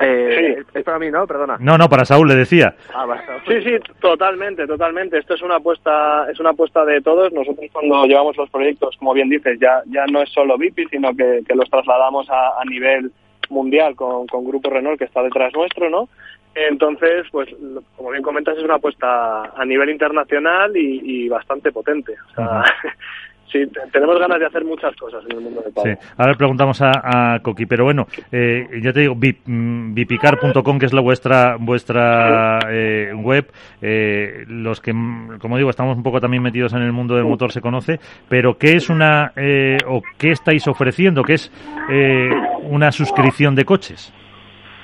[0.00, 1.26] Eh, Es para mí, ¿no?
[1.26, 1.58] Perdona.
[1.60, 2.74] No, no, para Saúl le decía.
[2.92, 3.06] Ah,
[3.46, 5.18] sí, sí, totalmente, totalmente.
[5.18, 7.32] Esto es una apuesta, es una apuesta de todos.
[7.32, 11.14] Nosotros cuando llevamos los proyectos, como bien dices, ya, ya no es solo VIP, sino
[11.14, 13.12] que, los trasladamos a, a nivel
[13.48, 16.08] mundial con, con Grupo Renault que está detrás nuestro, ¿no?
[16.54, 17.48] Entonces, pues,
[17.96, 22.14] como bien comentas, es una apuesta a nivel internacional y, bastante potente.
[22.30, 22.62] O sea,
[23.52, 25.96] sí, tenemos ganas de hacer muchas cosas en el mundo del pádel.
[26.00, 26.08] Sí.
[26.16, 30.92] Ahora preguntamos a, a Coqui, pero bueno, eh, ya te digo, bipicar.com, mm, que es
[30.92, 33.46] la vuestra vuestra eh, web,
[33.80, 37.24] eh, los que, mm, como digo, estamos un poco también metidos en el mundo del
[37.24, 41.22] motor se conoce, pero ¿qué es una, eh, o qué estáis ofreciendo?
[41.22, 41.52] ¿Qué es
[41.90, 42.30] eh,
[42.64, 44.12] una suscripción de coches?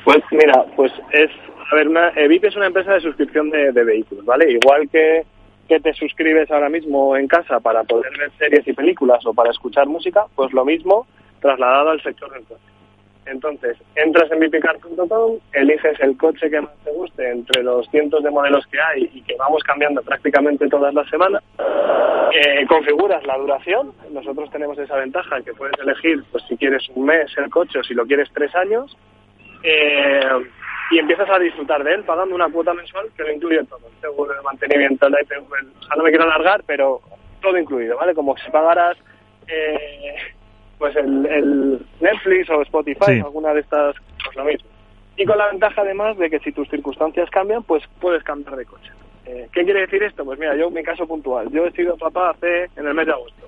[0.04, 1.31] Pues mira, pues es,
[1.70, 4.50] a ver, una, VIP es una empresa de suscripción de, de vehículos, ¿vale?
[4.50, 5.22] Igual que
[5.68, 9.50] que te suscribes ahora mismo en casa para poder ver series y películas o para
[9.50, 11.07] escuchar música, pues lo mismo
[11.40, 12.62] trasladado al sector del coche.
[13.26, 18.31] Entonces, entras en vpcar.com, eliges el coche que más te guste entre los cientos de
[18.31, 21.42] modelos que hay y que vamos cambiando prácticamente todas las semanas.
[22.33, 23.92] Eh, configuras la duración.
[24.12, 27.85] Nosotros tenemos esa ventaja que puedes elegir pues si quieres un mes el coche o
[27.85, 28.96] si lo quieres tres años.
[29.62, 30.20] Eh,
[30.90, 34.01] y empiezas a disfrutar de él pagando una cuota mensual que lo incluye todo, el
[34.01, 37.01] seguro de mantenimiento, el IPV, o sea, no me quiero alargar, pero
[37.40, 38.14] todo incluido, ¿vale?
[38.14, 38.96] Como si pagaras
[39.46, 40.16] eh,
[40.79, 44.68] pues el, el, Netflix o Spotify, alguna de estas, pues lo mismo.
[45.16, 48.64] Y con la ventaja además de que si tus circunstancias cambian, pues puedes cambiar de
[48.64, 48.92] coche.
[49.27, 50.24] Eh, ¿Qué quiere decir esto?
[50.24, 53.12] Pues mira, yo mi caso puntual, yo he sido papá hace en el mes de
[53.12, 53.46] agosto.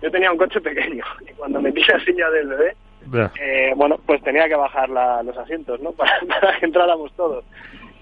[0.00, 2.74] Yo tenía un coche pequeño y cuando metí la silla del bebé,
[3.40, 5.92] eh, bueno, pues tenía que bajar los asientos, ¿no?
[6.28, 7.44] Para, que entráramos todos.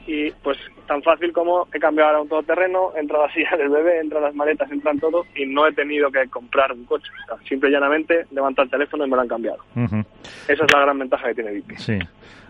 [0.06, 4.00] Y pues tan fácil como he cambiado ahora un todoterreno, entra la silla del bebé,
[4.00, 7.10] entra las maletas, entran todo y no he tenido que comprar un coche.
[7.48, 9.58] simple y llanamente levanto el teléfono y me lo han cambiado.
[10.48, 11.76] Esa es la gran ventaja que tiene VIP.
[11.76, 11.98] Sí.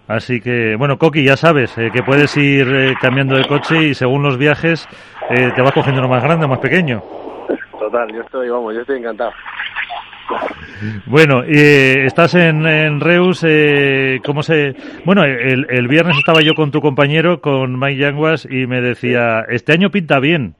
[0.08, 3.94] Así que, bueno, Coqui, ya sabes eh, que puedes ir eh, cambiando de coche y
[3.94, 4.88] según los viajes
[5.28, 7.02] te vas cogiendo uno más grande o más pequeño.
[7.78, 9.32] Total, yo estoy, vamos, yo estoy encantado.
[11.06, 14.74] Bueno, eh, estás en, Reus, eh, ¿cómo se...?
[15.04, 19.44] Bueno, el, el, viernes estaba yo con tu compañero, con Mike Yanguas, y me decía,
[19.48, 20.54] este año pinta bien,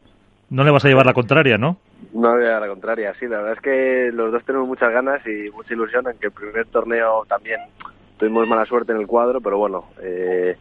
[0.51, 1.79] no le vas a llevar la contraria, ¿no?
[2.13, 4.69] No le voy a llevar la contraria, sí, la verdad es que los dos tenemos
[4.69, 7.61] muchas ganas y mucha ilusión en que el primer torneo también
[8.19, 10.57] tuvimos mala suerte en el cuadro, pero bueno, eh,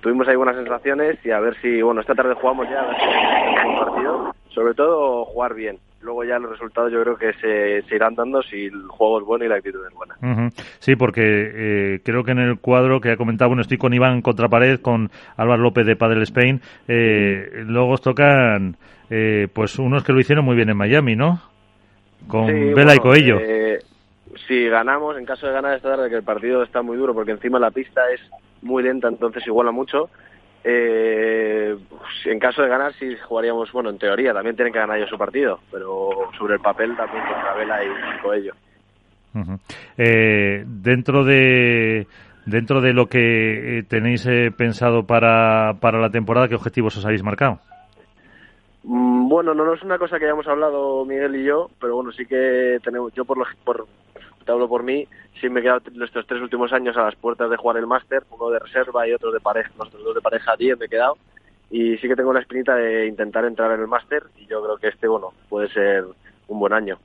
[0.00, 2.96] tuvimos ahí buenas sensaciones y a ver si, bueno, esta tarde jugamos ya, a ver
[2.96, 7.94] si un partido, sobre todo jugar bien luego ya los resultados yo creo que se,
[7.94, 10.50] irán dando si el juego es bueno y la actitud es buena.
[10.78, 14.22] Sí, porque eh, creo que en el cuadro que ha comentado, bueno, estoy con Iván
[14.22, 18.76] Contrapared, con Álvaro López de Padel Spain, eh, luego os tocan
[19.10, 21.40] eh, pues unos que lo hicieron muy bien en Miami, ¿no?
[22.28, 23.38] Con Vela y Coello.
[23.40, 23.78] Eh,
[24.46, 27.32] si ganamos, en caso de ganar esta tarde, que el partido está muy duro porque
[27.32, 28.20] encima la pista es
[28.62, 30.08] muy lenta, entonces iguala mucho,
[30.64, 31.76] eh,
[32.24, 35.18] en caso de ganar, sí jugaríamos, bueno, en teoría también tienen que ganar ellos su
[35.18, 38.54] partido, pero sobre el papel también contra Vela y Coello.
[39.98, 42.06] eh, dentro de
[42.46, 47.04] dentro de lo que eh, tenéis eh, pensado para, para la temporada, ¿qué objetivos os
[47.04, 47.58] habéis marcado?
[48.84, 52.12] Mm, bueno, no, no es una cosa que hayamos hablado Miguel y yo, pero bueno,
[52.12, 53.86] sí que tenemos, yo por, lo, por,
[54.44, 55.06] te hablo por mí,
[55.40, 58.22] sí me he quedado estos tres últimos años a las puertas de jugar el máster,
[58.30, 61.16] uno de reserva y otro de pareja, nosotros dos de pareja 10 me he quedado,
[61.70, 64.76] y sí que tengo la espinita de intentar entrar en el máster, y yo creo
[64.76, 66.04] que este, bueno, puede ser
[66.48, 66.98] un buen año.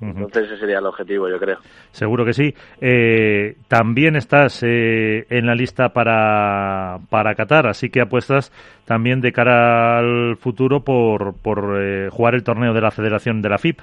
[0.00, 1.58] Entonces ese sería el objetivo, yo creo.
[1.90, 2.54] Seguro que sí.
[2.80, 8.50] Eh, también estás eh, en la lista para, para Qatar, así que apuestas
[8.86, 13.48] también de cara al futuro por, por eh, jugar el torneo de la Federación de
[13.50, 13.80] la FIP.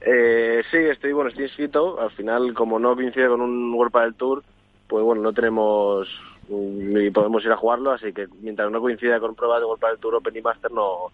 [0.00, 2.00] Eh, sí, estoy bueno, estoy inscrito.
[2.00, 4.42] Al final, como no coincide con un World del Tour,
[4.86, 6.08] pues bueno, no tenemos
[6.48, 9.98] ni podemos ir a jugarlo, así que mientras no coincida con pruebas de World del
[9.98, 11.12] Tour Open y Master no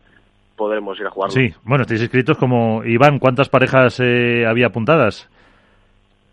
[0.56, 1.32] podremos ir a jugarlo.
[1.32, 5.28] Sí, bueno, estáis inscritos como Iván, ¿cuántas parejas eh, había apuntadas?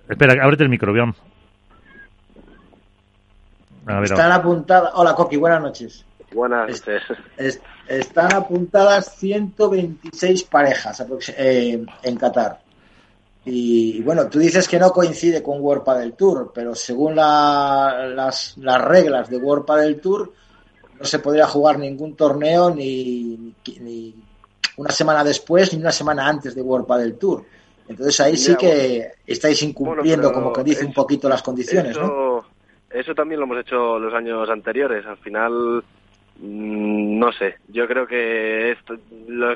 [0.07, 1.15] Espera, ábrete el micro, Iván.
[4.03, 4.91] Están apuntadas.
[4.95, 6.05] Hola, Coqui, buenas noches.
[6.33, 7.61] Buenas noches.
[7.99, 11.03] Están apuntadas 126 parejas
[11.37, 12.61] eh, en Qatar.
[13.43, 18.85] Y bueno, tú dices que no coincide con World del Tour, pero según las, las,
[18.85, 20.31] reglas de World del Tour,
[20.99, 24.15] no se podría jugar ningún torneo ni, ni,
[24.77, 27.43] una semana después ni una semana antes de World del Tour.
[27.87, 32.45] Entonces ahí sí que estáis incumpliendo, como que dice un poquito las condiciones, ¿no?
[32.91, 35.05] Eso también lo hemos hecho los años anteriores.
[35.05, 35.83] Al final
[36.41, 38.95] no sé, yo creo que esto,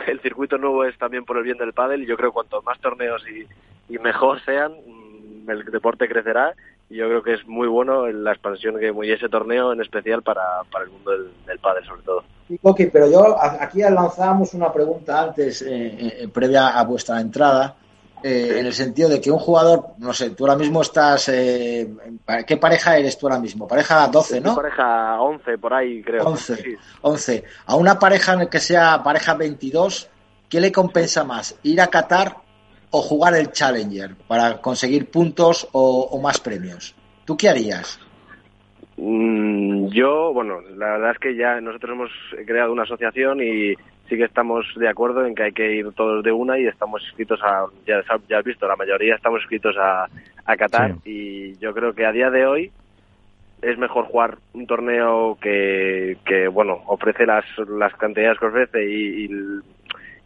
[0.08, 2.62] el circuito nuevo es también por el bien del pádel y yo creo que cuanto
[2.62, 6.54] más torneos y, mejor sean, mm, el deporte crecerá
[6.89, 10.21] y yo creo que es muy bueno la expansión que y ese torneo en especial
[10.21, 12.24] para, para el mundo del, del pádel sobre todo.
[12.62, 17.76] Ok, pero yo aquí lanzábamos una pregunta antes, eh, eh, previa a vuestra entrada,
[18.23, 21.88] eh, en el sentido de que un jugador, no sé, tú ahora mismo estás, eh,
[22.47, 23.67] ¿qué pareja eres tú ahora mismo?
[23.67, 24.56] Pareja 12, ¿no?
[24.56, 26.23] Pareja 11, por ahí creo.
[26.25, 27.43] 11, 11.
[27.67, 30.10] A una pareja en el que sea pareja 22,
[30.49, 31.56] ¿qué le compensa más?
[31.63, 32.38] ¿Ir a Qatar
[32.89, 36.95] o jugar el Challenger para conseguir puntos o, más premios?
[37.25, 37.99] ¿Tú qué harías?
[38.97, 42.12] Mm, yo, bueno, la verdad es que ya nosotros hemos
[42.45, 43.75] creado una asociación y
[44.08, 47.01] sí que estamos de acuerdo en que hay que ir todos de una y estamos
[47.03, 50.08] inscritos a, ya, ya has visto, la mayoría estamos inscritos a,
[50.45, 52.71] a Qatar y yo creo que a día de hoy
[53.62, 59.25] es mejor jugar un torneo que, que bueno, ofrece las, las cantidades que ofrece y,
[59.25, 59.29] y,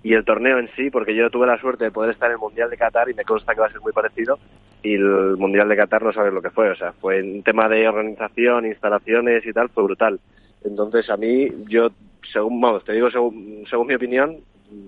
[0.03, 2.69] el, torneo en sí, porque yo tuve la suerte de poder estar en el Mundial
[2.69, 4.39] de Qatar y me consta que va a ser muy parecido
[4.81, 7.67] y el Mundial de Qatar no sabes lo que fue, o sea, fue un tema
[7.67, 10.19] de organización, instalaciones y tal, fue brutal.
[10.63, 11.89] Entonces a mí, yo,
[12.31, 14.38] según, vamos, te digo, según, según mi opinión,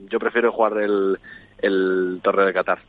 [0.10, 1.18] yo prefiero jugar el,
[1.62, 2.80] el torneo de Qatar.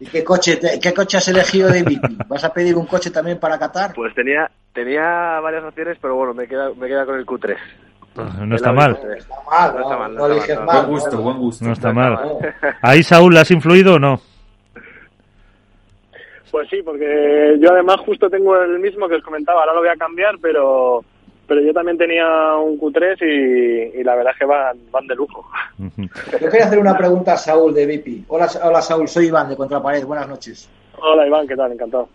[0.00, 2.18] ¿Y qué coche, qué coche has elegido de Vicky?
[2.28, 3.92] ¿Vas a pedir un coche también para Qatar?
[3.94, 7.56] Pues tenía, tenía varias opciones, pero bueno, me queda, me queda con el Q3.
[8.14, 8.98] Pues no está mal.
[9.02, 10.86] No está mal, no, está mal.
[10.86, 11.64] Buen gusto, buen gusto.
[11.64, 12.18] No está mal.
[12.82, 14.20] ¿Ahí, Saúl, has influido o no?
[16.50, 19.88] Pues sí, porque yo además justo tengo el mismo que os comentaba, ahora lo voy
[19.88, 21.02] a cambiar, pero
[21.46, 25.44] pero yo también tenía un Q3 y, la verdad es que van, van de lujo.
[25.78, 28.24] Yo quería hacer una pregunta a Saúl de Vipi.
[28.28, 30.68] Hola, hola Saúl, soy Iván de Contrapared, buenas noches.
[30.98, 31.72] Hola Iván, ¿qué tal?
[31.72, 32.08] Encantado.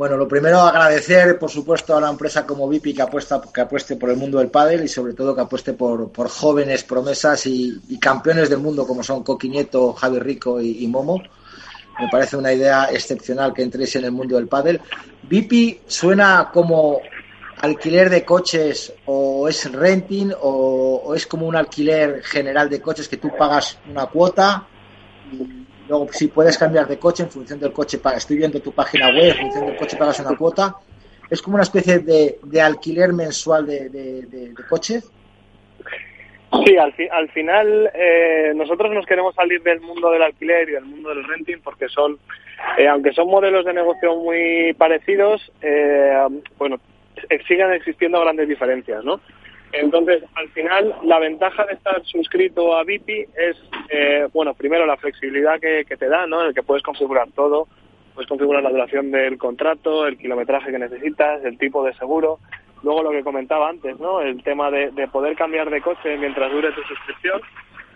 [0.00, 3.96] Bueno, lo primero agradecer, por supuesto, a una empresa como Vipi que apuesta, que apueste
[3.96, 8.48] por el mundo del pádel y sobre todo que apueste por, jóvenes promesas y, campeones
[8.48, 11.22] del mundo como son Coqui Nieto, Javi Rico y, Momo.
[11.98, 14.80] Me parece una idea excepcional que entréis en el mundo del pádel.
[15.24, 17.02] Vipi suena como
[17.58, 23.18] alquiler de coches o es renting o, es como un alquiler general de coches que
[23.18, 24.66] tú pagas una cuota
[25.90, 29.32] luego si puedes cambiar de coche en función del coche, estoy viendo tu página web,
[29.32, 30.76] en función del coche pagas una cuota.
[31.28, 35.10] Es como una especie de, alquiler mensual de, de, coches.
[36.64, 40.84] Sí, al, al final eh, nosotros nos queremos salir del mundo del alquiler y del
[40.84, 42.18] mundo del renting porque son,
[42.76, 46.26] eh, aunque son modelos de negocio muy parecidos, eh,
[46.58, 46.80] bueno,
[47.46, 49.20] sigan existiendo grandes diferencias, ¿no?
[49.72, 53.56] Entonces, al final, la ventaja de estar suscrito a VIP es,
[53.88, 56.42] eh, bueno, primero la flexibilidad que, te da, ¿no?
[56.42, 57.68] En el que puedes configurar todo,
[58.14, 62.40] puedes configurar la duración del contrato, el kilometraje que necesitas, el tipo de seguro.
[62.82, 64.20] Luego lo que comentaba antes, ¿no?
[64.20, 67.40] El tema de, poder cambiar de coche mientras dure tu suscripción,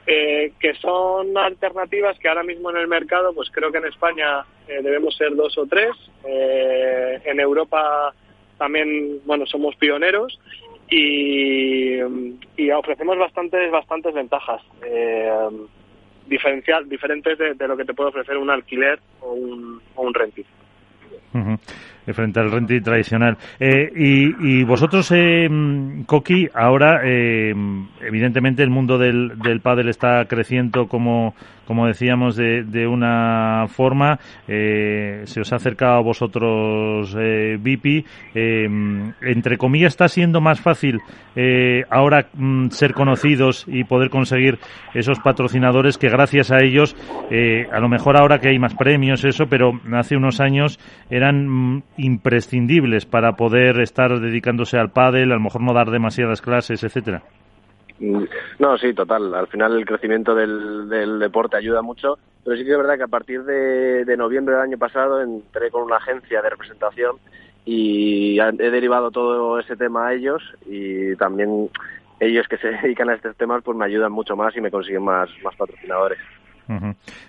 [0.07, 4.45] eh, que son alternativas que ahora mismo en el mercado, pues creo que en España
[4.69, 5.91] eh, debemos ser dos o tres.
[6.25, 8.15] en Europa
[8.59, 10.39] también, bueno, somos pioneros
[10.91, 12.01] y,
[12.71, 14.63] ofrecemos bastantes, bastantes ventajas.
[14.87, 15.31] Eh,
[16.27, 20.45] diferencial, diferentes de, lo que te puede ofrecer un alquiler o un, o un renting
[22.13, 23.37] frente al renting tradicional.
[23.59, 25.49] Eh, y, vosotros, eh,
[26.07, 27.55] Coqui, ahora, eh,
[28.03, 31.35] evidentemente el mundo del, del pádel está creciendo como,
[31.67, 34.19] como decíamos, de, de una forma.
[34.49, 38.05] Eh, se os ha acercado a vosotros eh, Vipi.
[38.35, 41.01] entre comillas, está siendo más fácil
[41.91, 44.59] ahora mm, ser conocidos y poder conseguir
[44.95, 46.97] esos patrocinadores que gracias a ellos,
[47.73, 50.79] a lo mejor ahora que hay más premios, eso, pero hace unos años
[51.11, 56.41] eran mm, imprescindibles para poder estar dedicándose al pádel, a lo mejor no dar demasiadas
[56.41, 57.23] clases, etcétera?
[58.59, 59.35] No, sí, total.
[59.35, 63.05] Al final el crecimiento del, del deporte ayuda mucho, pero sí que es verdad que
[63.05, 67.17] a partir de, de noviembre del año pasado entré con una agencia de representación
[67.65, 71.71] y he derivado todo ese tema a ellos y también
[72.21, 75.03] ellos que se dedican a estos temas pues me ayudan mucho más y me consiguen
[75.03, 76.19] más, más patrocinadores.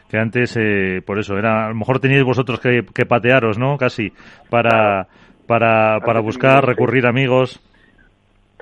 [0.09, 3.77] Que antes, eh, por eso, era a lo mejor teníais vosotros que, patearos, ¿no?
[3.77, 4.13] Casi,
[4.49, 5.07] para,
[5.45, 7.61] para, para buscar, recurrir amigos.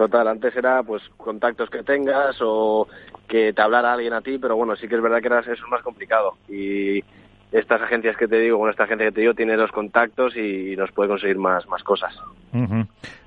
[0.04, 2.86] Total, antes era pues contactos que tengas o
[3.26, 5.54] que te hablara alguien a ti, pero bueno, sí que es verdad que era, eso
[5.54, 6.34] es más complicado.
[6.50, 7.02] Y
[7.54, 10.76] estas agencias que te digo, con esta agencia que te digo, tiene los contactos y
[10.76, 12.14] nos puede conseguir más, más cosas.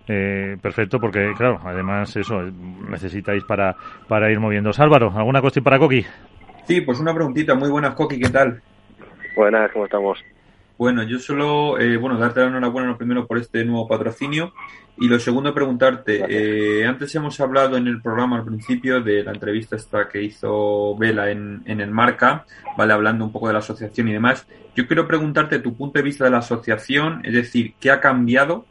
[0.07, 3.75] Eh, perfecto, porque claro, además eso necesitáis para,
[4.07, 4.71] para ir moviendo.
[4.77, 6.05] Álvaro, ¿alguna cuestión para Coqui?
[6.65, 7.55] Sí, pues una preguntita.
[7.55, 8.61] Muy buenas, Coqui, ¿qué tal?
[9.35, 10.19] Buenas, ¿cómo estamos?
[10.79, 14.53] Bueno, yo solo, eh, bueno, darte la enhorabuena lo primero por este nuevo patrocinio
[14.99, 19.33] y lo segundo preguntarte, eh, antes hemos hablado en el programa al principio de la
[19.33, 22.45] entrevista esta que hizo Vela en, en el Marca,
[22.77, 24.47] vale, hablando un poco de la asociación y demás.
[24.74, 28.66] Yo quiero preguntarte tu punto de vista de la asociación, es decir, ¿qué ha cambiado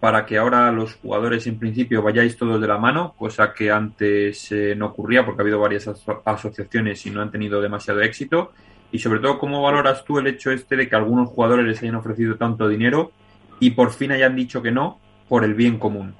[0.00, 4.50] para que ahora los jugadores en principio vayáis todos de la mano, cosa que antes
[4.50, 5.90] eh, no ocurría porque ha habido varias
[6.24, 8.52] asociaciones y no han tenido demasiado éxito.
[8.92, 11.96] Y sobre todo, ¿cómo valoras tú el hecho este de que algunos jugadores les hayan
[11.96, 13.12] ofrecido tanto dinero
[13.60, 16.14] y por fin hayan dicho que no por el bien común?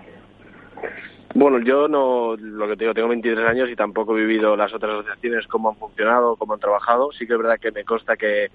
[1.35, 4.73] Bueno, yo no, lo que te digo, tengo 23 años y tampoco he vivido las
[4.75, 7.11] otras asociaciones, cómo han funcionado, cómo han trabajado.
[7.13, 8.51] Sí que es verdad que me consta que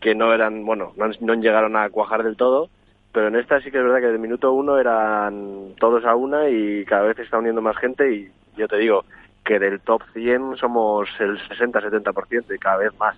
[0.00, 2.70] que no eran, bueno, no, no llegaron a cuajar del todo,
[3.12, 6.48] pero en esta sí que es verdad que del minuto uno eran todos a una
[6.48, 9.04] y cada vez se está uniendo más gente y yo te digo
[9.44, 13.16] que del top 100 somos el 60-70% y cada vez más.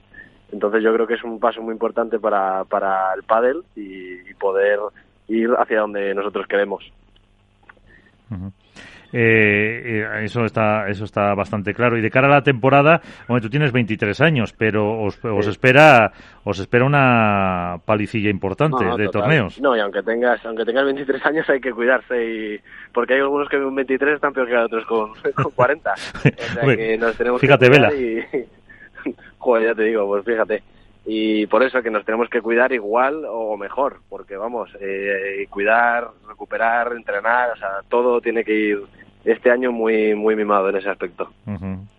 [0.52, 4.34] Entonces yo creo que es un paso muy importante para, para el pádel y, y
[4.34, 4.78] poder
[5.28, 6.84] ir hacia donde nosotros queremos.
[9.14, 13.42] Eh, eh, eso está eso está bastante claro y de cara a la temporada bueno
[13.42, 16.12] tú tienes 23 años pero os, os espera
[16.44, 19.20] os espera una palicilla importante No, de total.
[19.22, 22.60] torneos No, y aunque tengas, aunque tengas 23 años hay que cuidarse y
[22.94, 25.92] porque hay algunos que con 23 están peor que otros con, con 40.
[25.92, 27.92] O sea que nos tenemos fíjate, que Vela.
[27.92, 28.24] y
[29.42, 30.62] joder, ya te digo, pues fíjate.
[31.04, 36.08] Y por eso que nos tenemos que cuidar igual o mejor, porque vamos, eh, cuidar,
[36.28, 38.78] recuperar, entrenar, o sea, todo tiene que ir
[39.24, 41.28] este año muy muy mimado en ese aspecto.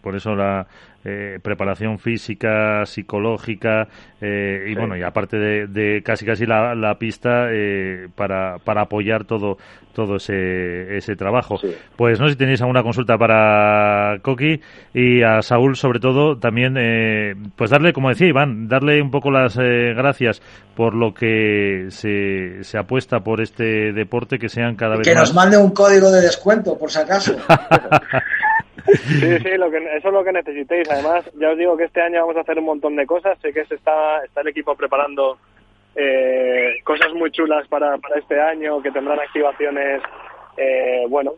[0.02, 0.68] Por eso la
[1.06, 3.88] eh, preparación física, psicológica
[4.22, 4.76] eh, y Sí.
[4.76, 9.58] bueno, y aparte de, de casi casi la, la pista eh, para, para apoyar todo
[9.94, 11.58] todo ese, ese trabajo.
[11.60, 11.68] Sí.
[11.96, 14.60] Pues no sé si tenéis alguna consulta para Coqui
[14.94, 19.30] y a Saúl sobre todo también eh, pues darle, como decía Iván, darle un poco
[19.30, 20.42] las eh, gracias
[20.76, 25.30] por lo que se, se apuesta por este deporte que sean cada vez Que más
[25.30, 27.36] nos mande un código de descuento, por si acaso.
[28.86, 30.90] Sí, sí, lo que, eso es lo que necesitéis.
[30.90, 33.38] Además, ya os digo que este año vamos a hacer un montón de cosas.
[33.40, 35.38] Sé que se está, está el equipo preparando
[35.96, 40.02] eh, cosas muy chulas para, para este año, que tendrán activaciones,
[40.58, 41.34] eh, bueno,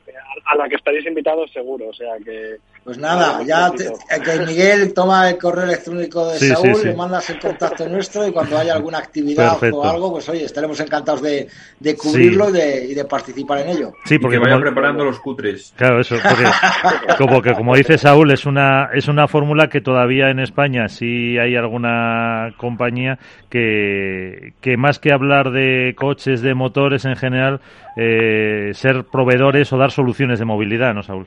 [0.45, 1.89] a, a la que estaréis invitados seguro.
[1.89, 2.57] O sea que.
[2.85, 6.81] Pues nada, ya te- eh, que Miguel toma el correo electrónico de Sí, Saúl, sí,
[6.81, 6.87] sí.
[6.89, 9.77] le mandas el contacto nuestro y cuando haya alguna actividad Perfecto.
[9.77, 11.47] o algo, pues oye, estaremos encantados de,
[11.79, 13.93] de cubrirlo y, de, y de participar en ello.
[14.05, 15.73] Sí, Y porque que vaya como- preparando los cutres.
[15.75, 16.43] Claro, eso, porque
[17.17, 21.39] como que como dice Saúl, es una es una fórmula que todavía en España sí
[21.39, 23.17] hay alguna compañía
[23.49, 27.61] que, que más que hablar de coches, de motores en general,
[27.97, 31.25] eh, ser proveedores o dar soluciones de movilidad, ¿no, Saúl?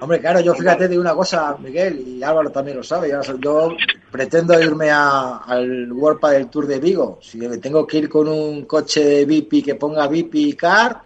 [0.00, 3.72] Hombre, claro, yo fíjate de una cosa, Miguel, y Álvaro también lo sabe, yo
[4.12, 7.18] pretendo irme a- al World del Tour de Vigo.
[7.20, 10.98] Si tengo que ir con un coche de VIP que ponga VIP Car,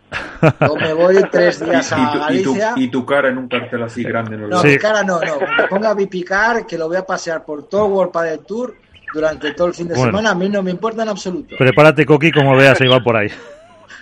[0.61, 2.19] yo me voy tres Y, días a y tu, y, tu,
[2.55, 2.73] Galicia.
[2.77, 4.37] y tu cara en un cartel así grande.
[4.37, 4.69] los No, Sí.
[4.69, 5.39] mi cara no, no.
[5.39, 8.75] Que ponga Bipicar, que lo voy a pasear por todo el World del Tour
[9.15, 10.11] durante todo el fin de Bueno.
[10.11, 10.31] semana.
[10.33, 11.57] A mí no me importa en absoluto.
[11.57, 13.29] Prepárate, Coqui, como veas, se va por ahí.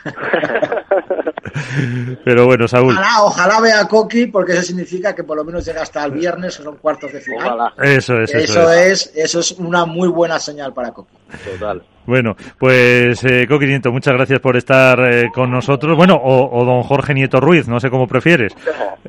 [2.25, 5.65] Pero bueno, Saúl, Ojalá, ojalá vea a Coqui, porque eso significa que por lo menos
[5.65, 7.47] llega hasta el viernes, que son cuartos de final.
[7.47, 9.07] Ojalá, eso es, eso, Eso es.
[9.07, 11.15] es, eso es una muy buena señal para Coqui.
[11.45, 11.83] total.
[12.07, 15.97] Bueno, pues eh, Coqui Nieto, muchas gracias por estar eh, con nosotros.
[15.97, 18.53] Bueno, o, o don Jorge Nieto Ruiz, no sé cómo prefieres.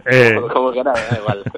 [0.06, 1.44] Eh, Como que nada, da igual.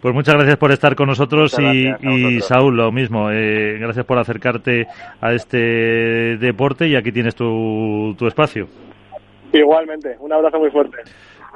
[0.00, 2.40] Pues muchas gracias por estar con nosotros Muchas y.
[2.40, 3.30] Saúl, lo mismo.
[3.32, 4.86] eh, gracias por acercarte
[5.20, 8.68] a este deporte y aquí tienes tu, tu espacio.
[9.58, 10.98] Igualmente, un abrazo muy fuerte.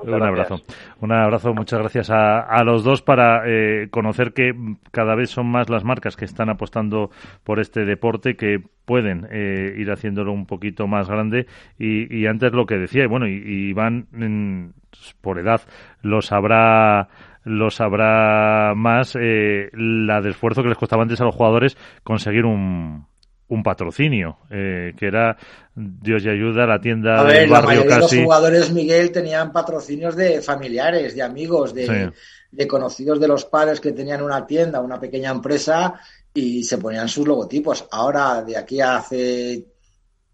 [0.02, 0.50] Muchas Un gracias.
[0.50, 0.64] abrazo.
[1.00, 4.52] Un abrazo, muchas gracias a, a los dos para eh, conocer que
[4.92, 7.10] cada vez son más las marcas que están apostando
[7.44, 11.46] por este deporte, que pueden eh, ir haciéndolo un poquito más grande.
[11.78, 14.72] Y, y antes lo que decía, y bueno, y, y Iván, en-
[15.20, 15.60] por edad,
[16.02, 17.08] lo sabrá
[17.44, 21.74] lo sabrá más eh, la de esfuerzo que les costaba antes a los jugadores
[22.04, 23.06] conseguir un,
[23.50, 25.36] un patrocinio, eh, que era
[25.74, 29.12] Dios y ayuda, la tienda A del ver, la barrio mayoría de los jugadores, Miguel,
[29.12, 32.20] tenían patrocinios de familiares, de amigos, de, Sí.
[32.52, 36.00] de conocidos de los padres que tenían una tienda, una pequeña empresa
[36.32, 37.86] y se ponían sus logotipos.
[37.90, 39.66] Ahora, de aquí a hace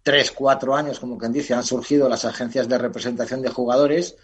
[0.03, 4.17] tres, cuatro años, como quien dice, han surgido las agencias de representación de jugadores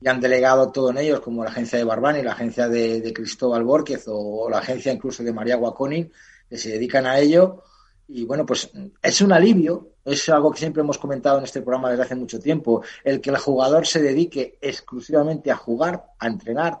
[0.00, 3.12] y han delegado todo en ellos, como la agencia de Barbani, la agencia de, de
[3.12, 6.10] Cristóbal Borquez o, la agencia incluso de María Guaconin,
[6.48, 7.62] que se dedican a ello.
[8.08, 8.70] Y bueno, pues
[9.02, 12.40] es un alivio, es algo que siempre hemos comentado en este programa desde hace mucho
[12.40, 16.80] tiempo, el que el jugador se dedique exclusivamente a jugar, a entrenar,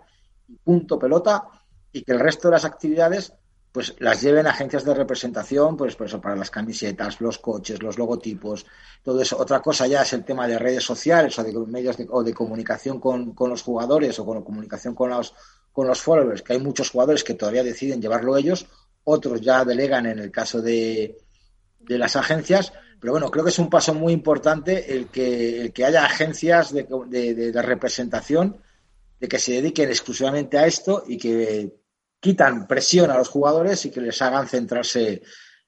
[0.64, 1.44] punto pelota,
[1.92, 3.34] y que el resto de las actividades
[3.72, 7.98] pues las lleven agencias de representación, pues por eso para las camisetas, los coches, los
[7.98, 8.64] logotipos,
[9.02, 9.36] todo eso.
[9.38, 12.32] Otra cosa ya es el tema de redes sociales o de medios de, o de
[12.32, 15.34] comunicación con, con, los jugadores o con comunicación con los,
[15.72, 18.66] con los followers, que hay muchos jugadores que todavía deciden llevarlo ellos,
[19.08, 21.18] otros ya delegan en el caso de,
[21.78, 25.72] de las agencias, pero bueno, creo que es un paso muy importante el que, el
[25.72, 28.56] que haya agencias de, de, de representación
[29.20, 31.72] de que se dediquen exclusivamente a esto y que
[32.20, 35.22] quitan presión a los jugadores y que les hagan centrarse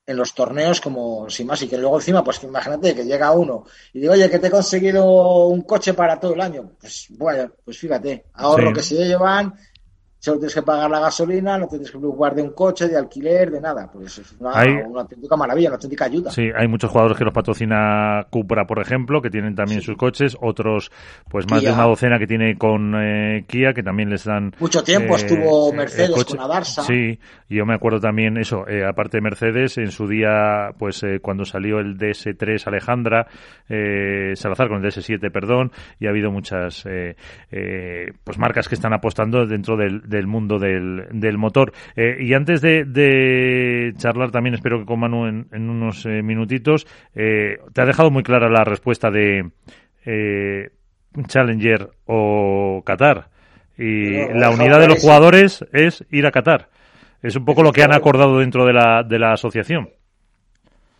[0.06, 3.64] en los torneos como sin más y que luego encima pues imagínate que llega uno
[3.92, 7.52] y digo oye que te he conseguido un coche para todo el año pues bueno
[7.64, 8.74] pues fíjate ahorro sí.
[8.74, 9.54] que se llevan
[10.20, 13.50] solo tienes que pagar la gasolina, no tienes que preocupar de un coche, de alquiler,
[13.50, 13.90] de nada.
[13.90, 14.50] Pues es una,
[14.86, 16.30] una, auténtica maravilla, una auténtica ayuda.
[16.30, 20.36] Sí, hay muchos jugadores que los patrocina Cupra, por ejemplo, que tienen también sus coches,
[20.40, 20.92] otros,
[21.28, 24.52] pues más de una docena que tiene con eh, Kia, que también les dan.
[24.60, 26.82] Mucho tiempo eh, estuvo Mercedes con Adarsa.
[26.82, 27.18] Sí,
[27.48, 31.46] y yo me acuerdo también eso, eh, aparte de Mercedes, en su día, pues cuando
[31.46, 33.26] salió el DS3 Alejandra,
[34.34, 39.76] Salazar con el DS7, perdón, y ha habido muchas pues marcas que están apostando dentro
[39.76, 41.72] del del mundo del, del motor.
[41.96, 47.58] Eh, y antes de, charlar también, espero que con Manu en, unos eh, minutitos, eh,
[47.72, 49.50] te ha dejado muy clara la respuesta de
[51.26, 53.30] Challenger o Qatar.
[53.78, 56.68] Y la unidad de los jugadores es ir a Qatar.
[57.22, 59.90] Es un poco lo que han acordado dentro de la, de la asociación.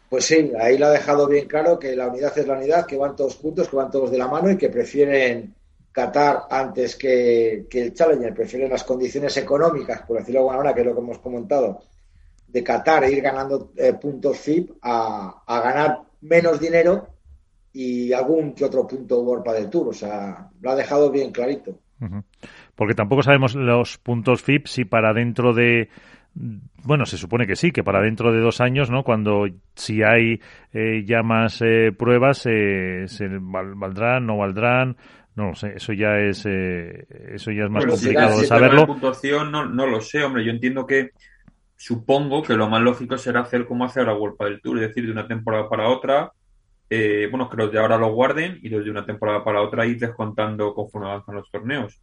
[0.08, 2.96] Pues sí, ahí lo ha dejado bien claro que la unidad es la unidad, que
[2.96, 5.54] van todos juntos, que van todos de la mano y que prefieren
[5.92, 10.80] Qatar antes que, el Challenger, prefieren las condiciones económicas, por decirlo de alguna manera, que
[10.82, 11.82] es lo que hemos comentado,
[12.46, 17.08] de Qatar e ir ganando eh, puntos FIP a, ganar menos dinero
[17.72, 19.88] y algún que otro punto World del Tour.
[19.88, 21.78] O sea, lo ha dejado bien clarito.
[22.74, 25.88] Porque tampoco sabemos los puntos FIP si para dentro de
[26.84, 29.02] bueno, se supone que sí, que para dentro de dos años, ¿no?
[29.02, 30.40] Cuando si hay
[30.72, 33.06] eh, ya más eh, pruebas, se
[33.40, 34.96] valdrán, no valdrán,
[35.36, 38.86] no lo sé, eso ya es eh, eso ya es más complicado de saberlo.
[38.86, 41.10] puntuación no, no lo sé, hombre, yo entiendo que
[41.76, 45.06] supongo que lo más lógico será hacer como hace ahora World del Tour, es decir,
[45.06, 46.32] de una temporada para otra,
[46.90, 49.86] eh, bueno, que los de ahora lo guarden y los de una temporada para otra
[49.86, 51.98] ir descontando conforme avanzan los torneos.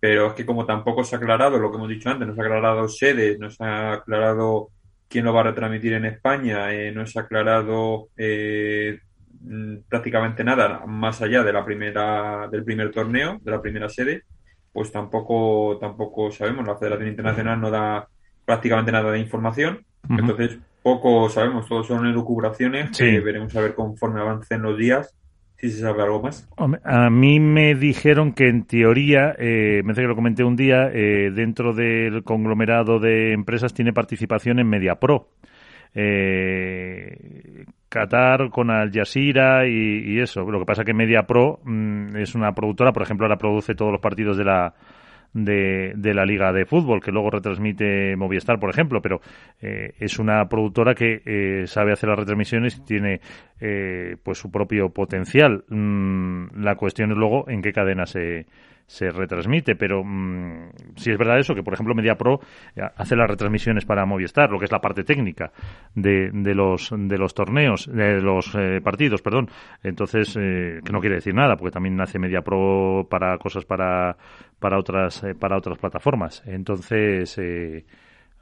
[0.00, 2.40] Pero es que como tampoco se ha aclarado lo que hemos dicho antes, no se
[2.40, 4.70] ha aclarado sedes, no se ha aclarado
[5.08, 9.00] quién lo va a retransmitir en España, eh, no se ha aclarado eh,
[9.88, 14.24] prácticamente nada más allá de la primera del primer torneo, de la primera sede,
[14.72, 16.66] pues tampoco tampoco sabemos.
[16.66, 18.08] La Federación Internacional no da
[18.44, 21.68] prácticamente nada de información, entonces poco sabemos.
[21.68, 25.14] Todos son elucubraciones que veremos a ver conforme avancen los días
[25.58, 26.48] si se sabe algo más.
[26.84, 30.88] A mí me dijeron que en teoría, eh, me hace que lo comenté un día,
[30.92, 35.30] eh, dentro del conglomerado de empresas tiene participación en MediaPro
[35.94, 40.42] eh, Qatar con Al Jazeera y, eso.
[40.42, 43.92] Lo que pasa que Media Pro mm, es una productora, por ejemplo, ahora produce todos
[43.92, 44.74] los partidos de la
[45.32, 49.20] de, la liga de fútbol que luego retransmite Movistar, por ejemplo, pero
[49.60, 53.20] eh, es una productora que eh, sabe hacer las retransmisiones y tiene
[53.60, 55.64] eh, pues su propio potencial.
[55.68, 58.46] Mm, la cuestión es luego en qué cadena se
[58.88, 62.40] se retransmite, pero mm, si es verdad eso, que por ejemplo MediaPro
[62.74, 65.52] eh, hace las retransmisiones para Movistar, lo que es la parte técnica
[65.94, 69.50] de, de los de los torneos, de los eh, partidos, perdón.
[69.82, 74.16] Entonces, eh, que no quiere decir nada, porque también hace MediaPro para cosas para
[74.58, 76.42] para otras para otras plataformas.
[76.46, 77.38] Entonces,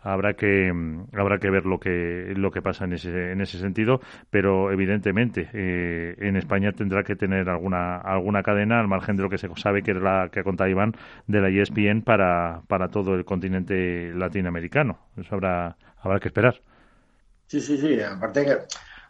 [0.06, 0.72] habrá que
[1.12, 4.00] habrá que ver lo que lo que pasa en ese en ese sentido
[4.30, 9.30] pero evidentemente eh, en España tendrá que tener alguna alguna cadena al margen de lo
[9.30, 10.94] que se sabe que es la que ha contado Iván
[11.26, 14.98] de la ESPN para para todo el continente latinoamericano.
[15.16, 16.60] Eso habrá habrá que esperar.
[17.46, 18.58] Sí sí sí aparte que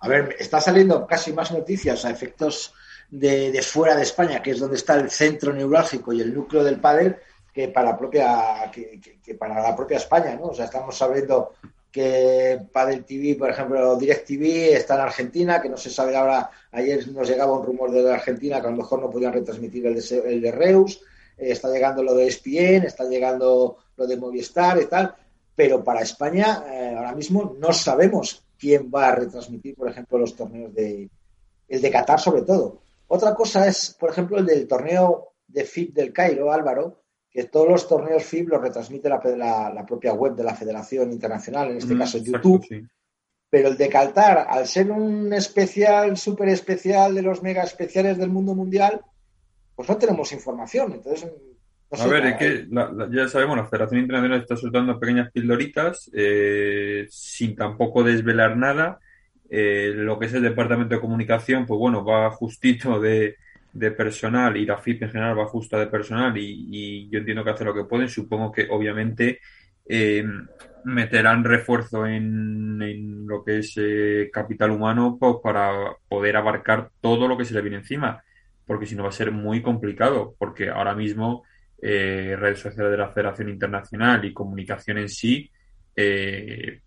[0.00, 2.72] a ver está saliendo casi más noticias a efectos
[3.10, 6.64] de, de fuera de España que es donde está el centro neurálgico y el núcleo
[6.64, 7.16] del pádel
[7.56, 10.48] que para la propia que, para la propia España, ¿no?
[10.48, 11.52] O sea, estamos sabiendo
[11.90, 16.50] que Padel TV, por ejemplo, Direct TV está en Argentina, que no se sabe ahora,
[16.70, 19.94] ayer nos llegaba un rumor de Argentina que a lo mejor no podían retransmitir el
[19.94, 21.00] de, el de Reus,
[21.38, 25.14] eh, está llegando lo de ESPN, está llegando lo de Movistar y tal,
[25.54, 30.36] pero para España eh, ahora mismo no sabemos quién va a retransmitir, por ejemplo, los
[30.36, 31.08] torneos de
[31.68, 32.82] el de Qatar sobre todo.
[33.08, 37.05] Otra cosa es, por ejemplo, el del torneo de FIP del Cairo, Álvaro,
[37.36, 41.76] que todos los torneos FIB los retransmite la, propia web de la Federación Internacional, en
[41.76, 42.88] este mm, caso YouTube.
[43.50, 48.30] Pero el de Caltar, al ser un especial, súper especial de los mega especiales del
[48.30, 49.02] mundo mundial,
[49.74, 50.94] pues no tenemos información.
[50.94, 51.30] Entonces,
[51.90, 52.68] a ver, es que
[53.10, 58.98] ya sabemos, la Federación Internacional está soltando pequeñas pildoritas eh, sin tampoco desvelar nada.
[59.50, 63.36] Eh, lo que es el Departamento de Comunicación, pues bueno, va justito de,
[63.72, 67.50] de personal y la FIP en general va justa de personal y, yo entiendo que
[67.50, 68.08] hace lo que pueden.
[68.08, 69.40] Supongo que obviamente
[69.88, 70.24] eh,
[70.84, 77.36] meterán refuerzo en, lo que es eh, capital humano pues, para poder abarcar todo lo
[77.36, 78.22] que se le viene encima,
[78.66, 81.42] porque si no va a ser muy complicado, porque ahora mismo
[81.82, 85.50] eh, redes sociales de la Federación Internacional y comunicación en sí,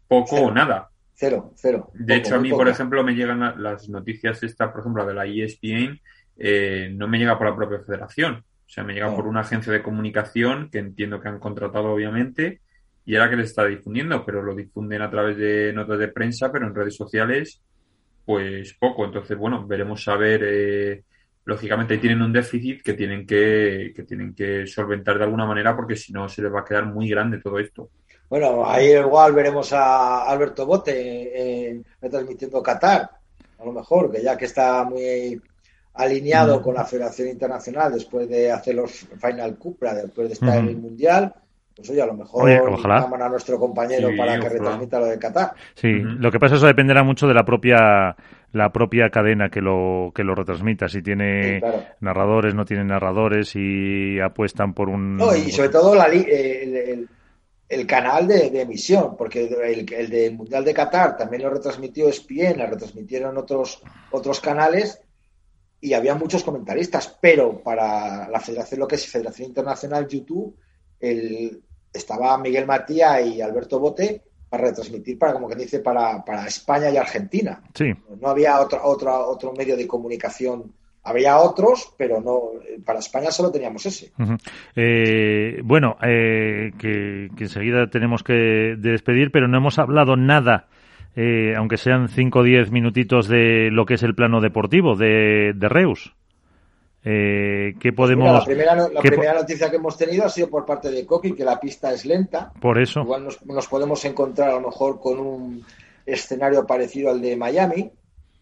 [0.08, 0.90] poco o nada.
[1.22, 1.92] Cero, cero.
[1.94, 5.26] De hecho, a mí, por ejemplo, me llegan las noticias esta, por ejemplo, de la
[5.26, 6.00] ESPN,
[6.40, 8.36] eh, no me llega por la propia federación.
[8.36, 9.16] O sea, me llega No.
[9.16, 12.62] por una agencia de comunicación que entiendo que han contratado, obviamente,
[13.06, 16.52] y era que les está difundiendo, pero lo difunden a través de notas de prensa,
[16.52, 17.62] pero en redes sociales,
[18.26, 19.06] pues poco.
[19.06, 20.42] Entonces, bueno, veremos a ver.
[20.46, 21.04] eh,
[21.46, 25.96] lógicamente, tienen un déficit que tienen que, que tienen que solventar de alguna manera, porque
[25.96, 27.90] si no, se les va a quedar muy grande todo esto.
[28.30, 30.92] Bueno, ahí igual veremos a Alberto Bote
[31.72, 33.10] eh, retransmitiendo Qatar,
[33.58, 35.42] a lo mejor, que ya que está muy
[36.00, 40.68] alineado con la Federación Internacional después de hacer los Final Cupra, después de estar en
[40.70, 41.34] el Mundial,
[41.76, 43.02] pues oye, a lo mejor Oye, ojalá.
[43.02, 44.54] llaman a nuestro compañero Sí, para que ojalá.
[44.54, 45.54] retransmita lo de Qatar.
[45.76, 48.16] Sí, lo que pasa es que eso dependerá mucho de la propia
[48.52, 51.84] la propia cadena que lo que lo retransmita, si tiene Sí, claro.
[52.00, 56.76] narradores, no tiene narradores, si apuestan por un No, y sobre todo la li- el,
[56.76, 57.10] el-
[57.70, 62.10] el canal de, de emisión, porque el, el del Mundial de Qatar también lo retransmitió
[62.10, 65.00] ESPN, lo retransmitieron otros, otros canales
[65.82, 70.56] y había muchos comentaristas, pero para la federación, lo que es Federación Internacional YouTube,
[71.00, 71.62] el,
[71.94, 76.90] estaba Miguel Matía y Alberto Bote para retransmitir, para como que dice, para, para España
[76.90, 77.62] y Argentina.
[77.74, 80.74] Sí, No había otro, otro, otro medio de comunicación.
[81.04, 84.12] Había otros, pero no para España solo teníamos ese.
[84.76, 90.68] Eh, bueno, eh, que, que enseguida tenemos que despedir, pero no hemos hablado nada,
[91.22, 95.52] eh, aunque sean 5 o 10 minutitos de lo que es el plano deportivo de,
[95.54, 96.16] de Reus.
[97.04, 98.26] Eh, ¿Qué podemos...?
[98.26, 100.66] Mira, la primera, no- la ¿qué po- primera noticia que hemos tenido ha sido por
[100.66, 102.52] parte de Coqui, que la pista es lenta.
[102.62, 103.02] Por eso.
[103.02, 105.64] Igual nos, nos podemos encontrar a lo mejor con un
[106.06, 107.92] escenario parecido al de Miami.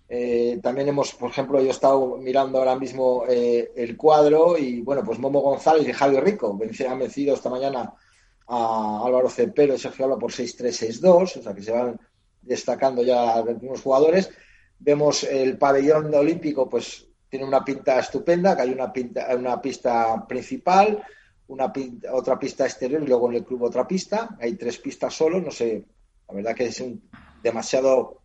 [0.09, 4.81] Eh, también hemos, por ejemplo, yo he estado mirando ahora mismo eh, el cuadro y
[4.81, 6.57] bueno, pues Momo González y Javi Rico
[6.89, 7.91] han vencido esta mañana
[8.47, 11.99] a Álvaro Cepero y Sergio Alba por 6-3, 6-2, o sea que se van
[12.47, 14.29] destacando ya algunos jugadores.
[14.79, 20.25] Vemos el pabellón olímpico, pues tiene una pinta estupenda, que hay una, pinta, una pista
[20.27, 21.03] principal,
[21.47, 24.37] una pinta- otra pista exterior y luego en el club otra pista.
[24.39, 25.83] Hay tres pistas solo, no sé,
[26.27, 27.01] la verdad que es un,
[27.43, 28.21] demasiado,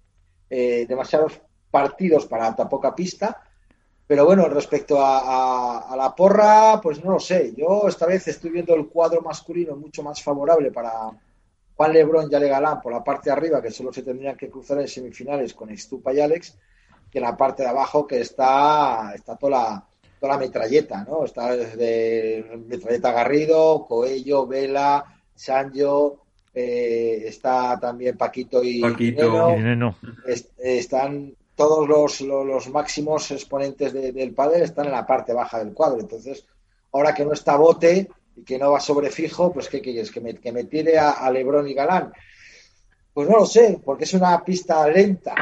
[0.51, 3.43] eh, demasiados partidos para tan poca pista.
[4.07, 7.55] Pero bueno, respecto a, a- a la porra, pues no lo sé.
[7.57, 10.93] Yo esta vez estoy viendo el cuadro masculino mucho más favorable para
[11.83, 14.49] Juan Lebrón y Ale Galán por la parte de arriba, que solo se tendrían que
[14.49, 16.57] cruzar en semifinales con Estupa y Alex,
[17.11, 19.85] que en la parte de abajo que está, está toda la,
[20.21, 21.25] toda la metralleta, ¿no?
[21.25, 25.05] Está desde metralleta Garrido, Coello, Vela,
[25.35, 26.19] Sancho,
[26.55, 29.57] eh, está también Paquito y Paquito.
[30.27, 30.33] Y
[30.79, 35.59] están todos los, los, los máximos exponentes de- del pádel están en la parte baja
[35.59, 36.01] del cuadro.
[36.01, 36.47] Entonces,
[36.93, 40.11] ahora que no está Bote y que no va sobre fijo, pues ¿qué quieres?
[40.11, 42.13] ¿Que me, que me tire a, Lebrón y Galán?
[43.13, 45.35] Pues no lo sé, porque es una pista lenta.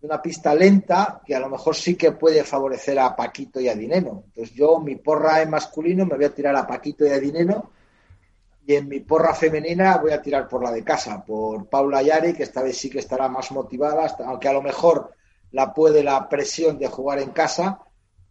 [0.00, 3.74] Una pista lenta que a lo mejor sí que puede favorecer a Paquito y a
[3.74, 4.22] Dineno.
[4.26, 7.72] Entonces yo, mi porra en masculino, me voy a tirar a Paquito y a Dineno.
[8.64, 12.34] Y en mi porra femenina voy a tirar por la de casa, por Paula Yari,
[12.34, 15.12] que esta vez sí que estará más motivada, aunque a lo mejor
[15.50, 17.80] la puede la presión de jugar en casa,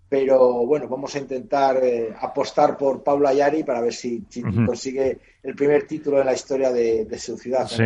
[0.09, 4.23] pero bueno, vamos a intentar eh, apostar por Paula Yari para ver si,
[4.65, 7.65] consigue el primer título en la historia de, de su ciudad.
[7.67, 7.83] Sí.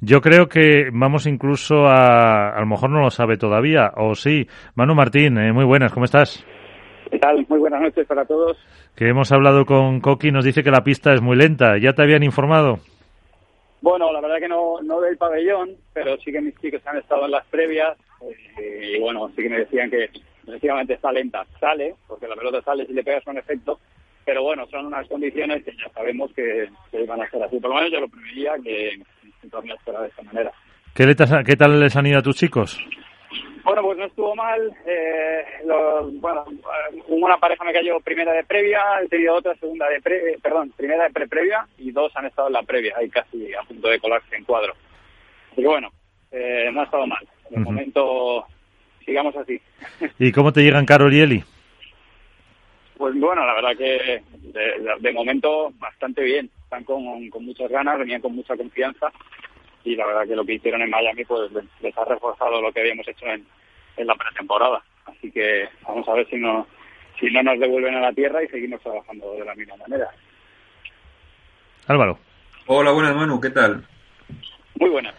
[0.00, 2.56] Yo creo que vamos incluso a...
[2.56, 4.46] A lo mejor no lo sabe todavía, o sí.
[4.74, 6.44] Manu Martín, eh, muy buenas, ¿cómo estás?
[7.10, 7.44] ¿Qué tal?
[7.48, 8.56] Muy buenas noches para todos.
[8.94, 11.78] Que hemos hablado con Coqui, nos dice que la pista es muy lenta.
[11.78, 12.78] ¿Ya te habían informado?
[13.80, 17.26] Bueno, la verdad que no, no del pabellón, pero sí que mis chicos han estado
[17.26, 17.96] en las previas
[18.58, 20.10] eh, y bueno, sí que me decían que
[20.48, 21.44] efectivamente está lenta.
[21.60, 23.78] Sale, porque la pelota sale si le pegas con efecto,
[24.24, 27.58] pero bueno, son unas condiciones que ya sabemos que, que van a ser así.
[27.60, 28.98] Por lo menos yo lo preveía que
[29.50, 30.52] torneo fuera de esta manera.
[30.94, 32.78] ¿Qué, le ¿Qué tal les han ido a tus chicos?
[33.64, 34.72] Bueno, pues no estuvo mal.
[34.86, 39.88] Eh, lo- bueno, eh, una pareja me cayó primera de previa, he tenido otra segunda
[39.88, 43.08] de pre, eh, perdón, primera de pre-previa y dos han estado en la previa, ahí
[43.10, 44.72] casi a punto de colarse en cuadro.
[45.52, 45.90] Así que bueno,
[46.30, 47.26] eh, no ha estado mal.
[47.50, 47.64] De Ujú.
[47.64, 48.46] momento
[49.08, 49.58] sigamos así.
[50.18, 51.44] ¿Y cómo te llegan Carol y Eli?
[52.98, 56.50] Pues bueno, la verdad que de, de- de momento bastante bien.
[56.64, 59.10] Están con, con muchas ganas, venían con mucha confianza
[59.84, 62.70] y la verdad que lo que hicieron en Miami pues les, les ha reforzado lo
[62.72, 63.46] que habíamos hecho en,
[63.96, 64.82] en la pretemporada.
[65.06, 66.66] Así que vamos a ver si no,
[67.18, 70.10] si no nos devuelven a la tierra y seguimos trabajando de la misma manera.
[71.86, 72.18] Álvaro.
[72.66, 73.82] Hola, buenas Manu, ¿qué tal?
[74.78, 75.14] Muy buena.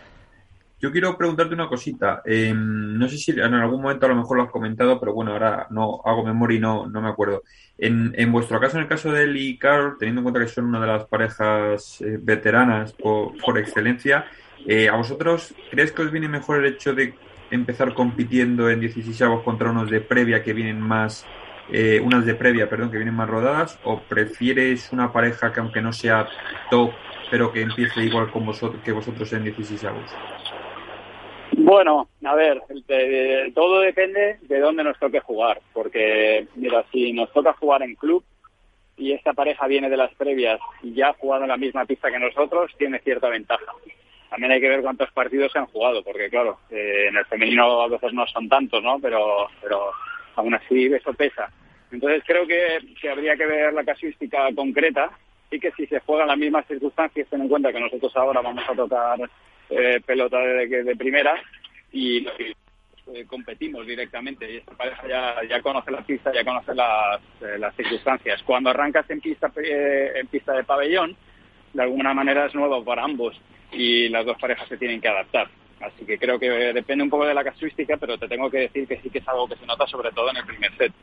[0.79, 2.21] Yo quiero preguntarte una cosita.
[2.25, 5.33] Eh, no sé si en algún momento a lo mejor lo has comentado, pero bueno,
[5.33, 7.43] ahora no hago memoria y no, no me acuerdo.
[7.77, 10.47] En, en vuestro caso, en el caso de Eli y Carol, teniendo en cuenta que
[10.47, 14.25] son una de las parejas eh, veteranas por, por excelencia,
[14.65, 17.13] eh, ¿a vosotros crees que os viene mejor el hecho de
[17.51, 21.25] empezar compitiendo en 16 contra unos de previa que vienen más
[21.67, 25.81] eh, unas de previa, perdón, que vienen más rodadas, o prefieres una pareja que aunque
[25.81, 26.27] no sea
[26.69, 26.95] top,
[27.29, 30.19] pero que empiece igual con vosotros, que vosotros en 16 avos?
[31.69, 32.63] Bueno, a ver,
[33.53, 38.23] todo depende de dónde nos toque jugar, porque mira, si nos toca jugar en club
[38.97, 42.09] y esta pareja viene de las previas y ya ha jugado en la misma pista
[42.09, 43.71] que nosotros, tiene cierta ventaja.
[44.31, 47.81] También hay que ver cuántos partidos se han jugado, porque claro, eh, en el femenino
[47.83, 48.99] a veces no son tantos, ¿no?
[48.99, 49.91] Pero, pero
[50.37, 51.51] aún así eso pesa.
[51.91, 55.11] Entonces creo que, que habría que ver la casuística concreta
[55.51, 58.63] y que si se juegan las mismas circunstancias, ten en cuenta que nosotros ahora vamos
[58.67, 59.19] a tocar
[59.69, 61.39] eh, pelota de, de, primera
[61.91, 62.25] y
[63.13, 67.57] eh, competimos directamente y esta pareja ya, ya conoce la pista, ya conoce las, eh,
[67.57, 68.41] las circunstancias.
[68.43, 71.15] Cuando arrancas en pista, en pista de pabellón,
[71.73, 73.39] de alguna manera es nuevo para ambos
[73.71, 75.47] y las dos parejas se tienen que adaptar.
[75.81, 78.87] Así que creo que depende un poco de la casuística, pero te tengo que decir
[78.87, 80.93] que sí que es algo que se nota sobre todo en el primer set.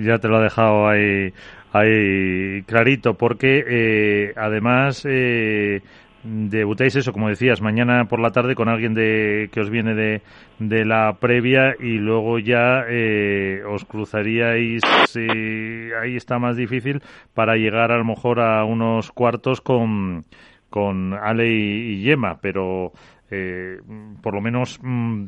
[0.00, 1.32] Ya te lo ha dejado ahí,
[1.72, 5.80] ahí clarito, porque eh, además eh,
[6.22, 10.22] debutáis eso, como decías, mañana por la tarde con alguien de que os viene de,
[10.58, 14.82] de la previa y luego ya eh, os cruzaríais,
[15.16, 17.02] ahí está más difícil,
[17.34, 20.24] para llegar a lo mejor a unos cuartos con,
[20.68, 22.92] con Ale y, Yema, pero
[23.30, 23.78] eh,
[24.22, 25.26] por lo menos mm,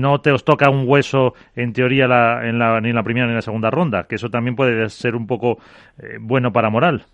[0.00, 3.26] no te os toca un hueso en teoría la, en la, ni en la primera
[3.26, 5.58] ni en la segunda ronda, que eso también puede ser un poco
[5.98, 7.06] eh, bueno para moral.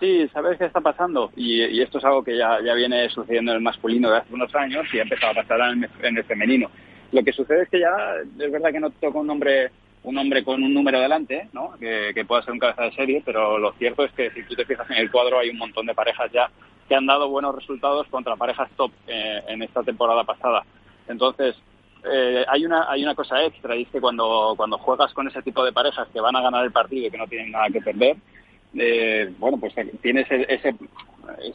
[0.00, 3.56] Sí, sabes qué está pasando y, esto es algo que ya, ya viene sucediendo en
[3.56, 6.70] el masculino de hace unos años y ha empezado a pasar en el, femenino.
[7.10, 7.96] Lo que sucede es que ya
[8.38, 9.70] es verdad que no toca un hombre
[10.04, 11.72] un hombre con un número delante, ¿no?
[11.78, 14.54] que, que pueda ser un cabeza de serie, pero lo cierto es que si tú
[14.54, 16.48] te fijas en el cuadro hay un montón de parejas ya
[16.88, 20.64] que han dado buenos resultados contra parejas top eh, en esta temporada pasada.
[21.08, 21.56] Entonces,
[22.10, 25.42] eh, hay una hay una cosa extra y es que cuando cuando juegas con ese
[25.42, 27.80] tipo de parejas que van a ganar el partido y que no tienen nada que
[27.80, 28.16] perder
[28.76, 30.74] eh, bueno, pues tienes ese, ese,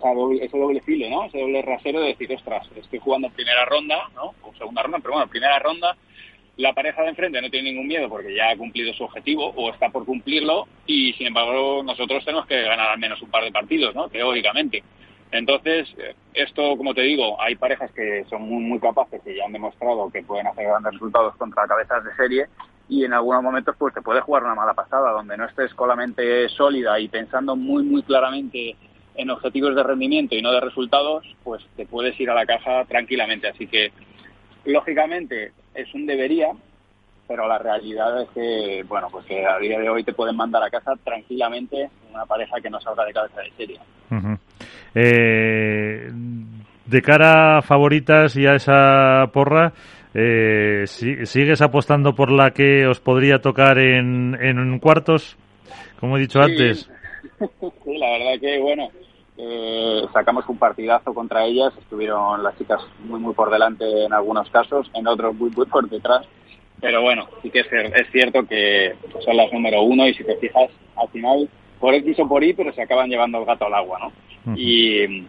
[0.02, 1.26] doble, ese doble filo, ¿no?
[1.26, 4.34] Ese doble rasero de decir, ostras, estoy jugando primera ronda, ¿no?
[4.42, 5.96] O segunda ronda, pero bueno, primera ronda,
[6.58, 9.72] la pareja de enfrente no tiene ningún miedo porque ya ha cumplido su objetivo o
[9.72, 13.52] está por cumplirlo y, sin embargo, nosotros tenemos que ganar al menos un par de
[13.52, 14.08] partidos, ¿no?
[14.10, 14.84] Teóricamente.
[15.32, 15.88] Entonces,
[16.36, 20.12] esto, como te digo, hay parejas que son muy, muy capaces y ya han demostrado
[20.12, 22.46] que pueden hacer grandes resultados contra cabezas de serie
[22.90, 25.88] y en algunos momentos pues te puede jugar una mala pasada donde no estés con
[25.88, 28.76] la mente sólida y pensando muy muy claramente
[29.16, 32.84] en objetivos de rendimiento y no de resultados pues te puedes ir a la caja
[32.86, 33.48] tranquilamente.
[33.48, 33.92] Así que
[34.66, 36.52] lógicamente es un debería
[37.28, 40.64] pero la realidad es que bueno pues que a día de hoy te pueden mandar
[40.64, 43.80] a casa tranquilamente una pareja que no salga de cabeza de serie.
[44.94, 46.12] Eh,
[46.86, 49.74] de cara a favoritas y a esa porra
[50.14, 55.38] eh, ¿Sigues apostando por la que os podría tocar en, en cuartos?
[56.00, 56.90] Como he dicho antes.
[57.40, 58.90] Sí, la verdad que, bueno,
[59.38, 61.74] eh, sacamos un partidazo contra ellas.
[61.78, 65.90] Estuvieron las chicas muy, muy por delante en algunos casos, en otros muy, muy por
[65.90, 66.26] detrás.
[66.80, 68.94] Pero bueno, sí que es, es cierto que
[69.26, 71.50] son las número uno y si te fijas, al final,
[71.80, 74.56] por X o por Y, pero se acaban llevando el gato al agua, ¿no?
[74.56, 75.26] Y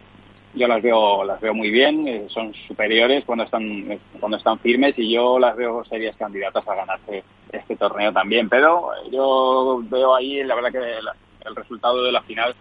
[0.55, 4.97] yo las veo las veo muy bien eh, son superiores cuando están cuando están firmes
[4.97, 8.49] y yo las veo serias candidatas a ganarse este torneo también.
[8.49, 12.55] Pero yo veo ahí la verdad que el resultado de la final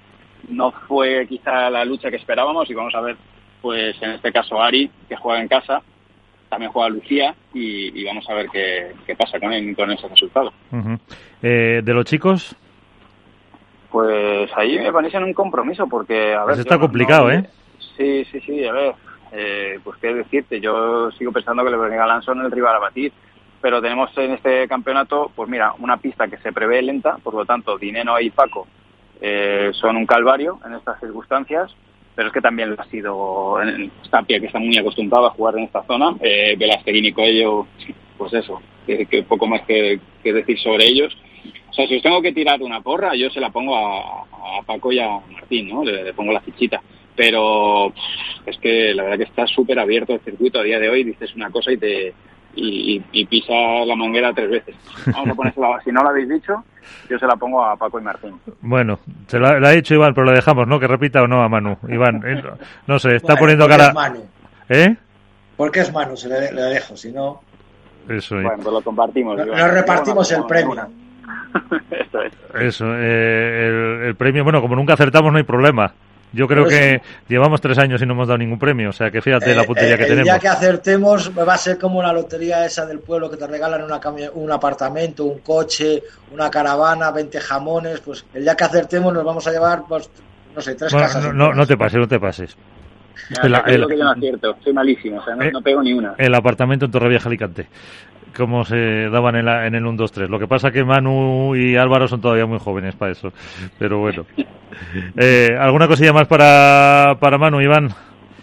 [0.48, 3.16] no fue quizá la lucha que esperábamos y vamos a ver
[3.62, 5.82] pues en este caso Ari que juega en casa
[6.50, 10.52] también juega Lucía y, vamos a ver qué, pasa con, con ese resultado.
[11.42, 12.54] Eh, de los chicos
[13.90, 17.44] pues ahí me ponéis en un compromiso porque a ver pues está complicado eh
[17.96, 18.94] Sí, sí, sí, a ver,
[19.32, 23.12] eh, pues qué decirte, yo sigo pensando que le venga Lanson el rival a batir,
[23.60, 27.44] pero tenemos en este campeonato, pues mira, una pista que se prevé lenta, por lo
[27.44, 28.66] tanto, Dineno y Paco
[29.20, 31.74] eh, son un calvario en estas circunstancias,
[32.14, 35.58] pero es que también lo ha sido en Stampia, que está muy acostumbrado a jugar
[35.58, 36.56] en esta zona, eh,
[36.86, 37.66] y Coello,
[38.16, 41.16] pues eso, que, poco más que, decir sobre ellos.
[41.70, 44.24] O sea, si os tengo que tirar una porra, yo se la pongo a,
[44.64, 45.84] Paco y a Martín, ¿no?
[45.84, 46.80] le pongo la fichita
[47.16, 47.92] pero
[48.46, 51.34] es que la verdad que está súper abierto el circuito a día de hoy, dices
[51.34, 52.14] una cosa y te
[52.56, 53.52] y, pisa
[53.86, 54.76] la manguera tres veces.
[55.06, 56.64] Vamos a ponérsela, si no lo habéis dicho,
[57.08, 58.34] yo se la pongo a Paco y Martín.
[58.60, 60.78] Bueno, se la, ha dicho Iván, pero la dejamos, ¿no?
[60.78, 61.76] Que repita o no a Manu.
[61.88, 62.42] Iván, eh,
[62.86, 63.88] no sé, está poniendo cara...
[63.88, 64.20] Es Manu.
[64.68, 64.96] ¿Eh?
[65.56, 67.40] Porque es Manu, se le, dejo, si no...
[68.08, 69.36] Eso, bueno, pues lo compartimos.
[69.38, 70.86] Lo, repartimos el premio.
[71.90, 72.18] Eso,
[72.58, 75.94] Eso eh, el, el premio, bueno, como nunca acertamos no hay problema.
[76.34, 79.22] Yo creo que llevamos tres años y no hemos dado ningún premio, o sea que
[79.22, 80.24] fíjate la Eh, puntería eh, que el tenemos.
[80.24, 83.82] día que acertemos va a ser como la lotería esa del pueblo que te regalan
[83.84, 84.00] una
[84.34, 88.00] un apartamento, un coche, una caravana, 20 jamones.
[88.00, 90.10] Pues el día que acertemos nos vamos a llevar, pues,
[90.54, 91.24] no sé, tres Bueno, casas.
[91.24, 92.56] no, no, no te pases, no te pases.
[93.30, 95.82] Ya, El- el- que yo no acierto, soy malísimo, o sea, no, Eh, no pego
[95.82, 96.14] ni una.
[96.18, 97.68] El apartamento en Torrevieja Alicante,
[98.36, 100.30] como se daban en, la- en el 1, 2, 3.
[100.30, 103.32] Lo que pasa que Manu y Álvaro son todavía muy jóvenes para eso,
[103.78, 104.24] pero bueno.
[105.16, 107.88] Eh, ¿Alguna cosilla más para, para Manu, Iván?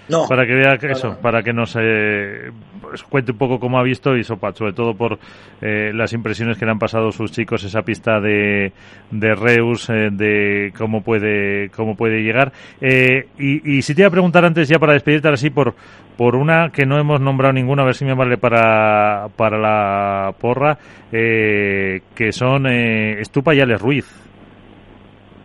[0.10, 0.28] No.
[0.28, 2.52] Para que vea que eso, para que nos eh,
[2.92, 5.18] pues, cuente un poco cómo ha visto y sopa, sobre todo por
[5.62, 8.74] eh, las impresiones que le han pasado sus chicos esa pista de,
[9.12, 12.52] de Reus, eh, de cómo puede cómo puede llegar.
[12.82, 15.74] Eh, y, y si te iba a preguntar antes ya para despedirte ahora sí por
[16.18, 20.34] por una que no hemos nombrado ninguna, a ver si me vale para para la
[20.38, 20.78] porra,
[21.14, 24.06] eh, que son Estupa y Alex Ruiz.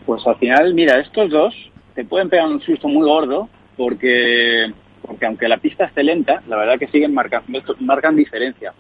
[0.05, 1.55] Pues al final, mira, estos dos
[1.95, 4.73] te pueden pegar un susto muy gordo porque,
[5.07, 8.73] porque aunque la pista esté lenta, la verdad que siguen marcando, marcan diferencia.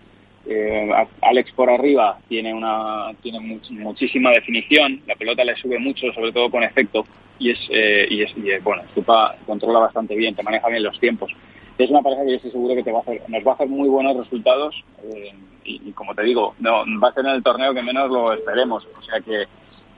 [0.48, 0.88] Eh,
[1.22, 6.30] Alex por arriba tiene una tiene much- muchísima definición, la pelota le sube mucho, sobre
[6.32, 7.04] todo con efecto,
[7.38, 10.84] y es, eh, y es y, eh, bueno, Stupa controla bastante bien, te maneja bien
[10.84, 11.32] los tiempos.
[11.78, 13.54] Es una pareja que yo estoy seguro que te va a hacer, nos va a
[13.54, 15.32] hacer muy buenos resultados eh,
[15.64, 18.32] y, y como te digo, no, va a ser en el torneo que menos lo
[18.32, 18.86] esperemos.
[18.98, 19.44] O sea que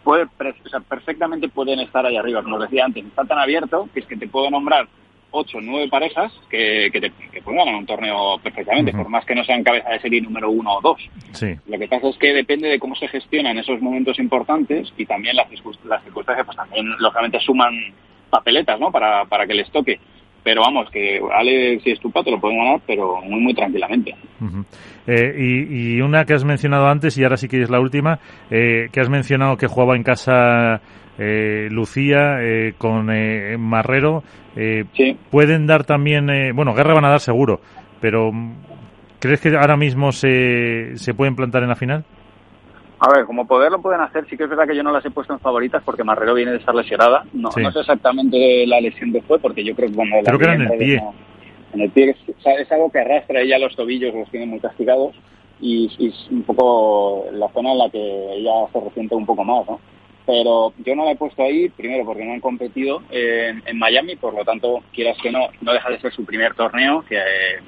[0.02, 2.42] puede, o sea, perfectamente pueden estar ahí arriba.
[2.42, 4.88] Como os decía antes, está tan abierto que es que te puedo nombrar
[5.30, 9.34] ocho, nueve parejas que, que, te, que pueden ganar un torneo perfectamente, por más que
[9.34, 11.00] no sean cabeza de serie número uno o dos.
[11.32, 11.54] Sí.
[11.66, 15.36] Lo que pasa es que depende de cómo se gestionan esos momentos importantes y también
[15.36, 15.46] las,
[15.84, 17.74] las circunstancias, pues también lógicamente suman
[18.30, 18.90] papeletas, ¿no?
[18.90, 19.98] Para, para que les toque.
[20.44, 24.14] Pero vamos, que Alex y Estupato lo pueden ganar, pero muy, muy tranquilamente.
[25.06, 28.18] Eh, y, y una que has mencionado antes, y ahora sí que es la última,
[28.50, 30.80] eh, que has mencionado que jugaba en casa
[31.18, 34.22] eh, Lucía eh, con eh, Marrero.
[34.56, 35.16] eh, Sí.
[35.30, 37.60] ¿Pueden dar también, eh, bueno, guerra van a dar seguro,
[38.00, 38.52] pero mm,
[39.18, 42.04] ¿crees que ahora mismo se, se pueden plantar en la final?
[43.00, 45.04] A ver, como poder lo pueden hacer, sí que es verdad que yo no las
[45.04, 47.22] he puesto en favoritas porque Marrero viene de estar lesionada.
[47.32, 47.62] No, Sí.
[47.62, 50.44] no sé exactamente la lesión que fue, porque yo creo que cuando la Creo que
[50.44, 51.02] era en el pie.
[51.74, 55.14] En el pie es, es algo que arrastra ella los tobillos, los tiene muy castigados
[55.60, 57.98] y, y es un poco la zona en la que
[58.34, 59.78] ella se resiente un poco más, ¿no?
[60.28, 64.14] Pero yo no la he puesto ahí, primero porque no han competido en, en Miami,
[64.16, 67.60] por lo tanto, quieras que no, no deja de ser su primer torneo, que, eh,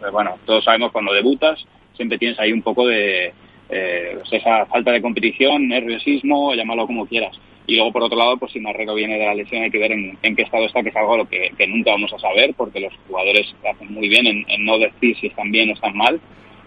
[0.00, 3.32] pues bueno, todos sabemos cuando debutas, siempre tienes ahí un poco de
[3.68, 7.38] eh, pues esa falta de competición, nerviosismo, llámalo como quieras.
[7.68, 9.92] Y luego, por otro lado, pues si Marrero viene de la lesión, hay que ver
[9.92, 12.92] en, qué estado está, que es algo que, que nunca vamos a saber, porque los
[13.06, 16.20] jugadores hacen muy bien en, en no decir si están bien o están mal.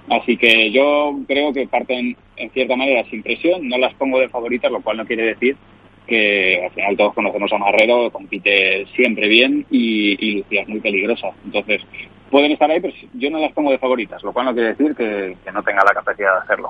[0.09, 4.29] Así que yo creo que parten en cierta manera sin presión, no las pongo de
[4.29, 5.55] favoritas, lo cual no quiere decir
[6.07, 10.79] que al final todos conocemos a Marrero, compite siempre bien y, y Lucía es muy
[10.79, 11.27] peligrosa.
[11.43, 11.81] Entonces,
[12.31, 14.95] pueden estar ahí, pero yo no las pongo de favoritas, lo cual no quiere decir
[14.95, 16.69] que, que no tenga la capacidad de hacerlo.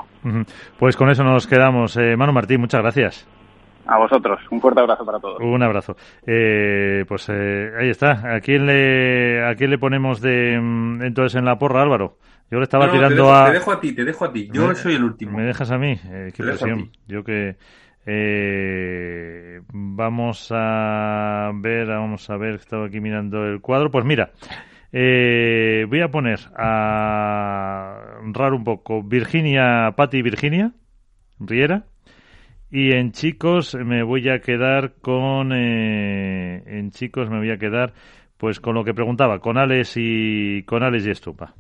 [0.80, 1.96] Pues con eso nos quedamos.
[1.98, 3.28] Eh, Manu Martín, muchas gracias.
[3.86, 5.40] A vosotros, un fuerte abrazo para todos.
[5.40, 5.96] Un abrazo.
[6.26, 8.36] Eh, pues eh, ahí está.
[8.36, 12.18] ¿A quién le, a quién le ponemos de mm, entonces en la porra, Álvaro?
[12.50, 13.46] Yo le estaba No, tirando te, dejo, a.
[13.46, 14.50] te dejo a ti, te dejo a ti.
[14.54, 15.38] Yo Me- soy el último.
[15.38, 16.00] ¿Me dejas a mí?
[16.06, 16.92] Eh, qué presión.
[17.08, 17.58] Yo que.
[18.06, 23.92] eh, vamos a ver, vamos a ver, estaba aquí mirando el cuadro.
[23.92, 24.32] Pues mira,
[24.94, 30.72] eh, voy a poner a raro un poco Virginia, Patti Virginia,
[31.40, 31.84] Riera.
[32.70, 35.52] Y en chicos me voy a quedar con.
[35.54, 37.94] eh, en chicos me voy a quedar
[38.38, 41.56] pues con lo que preguntaba, con Alex y con Alex y Estupa.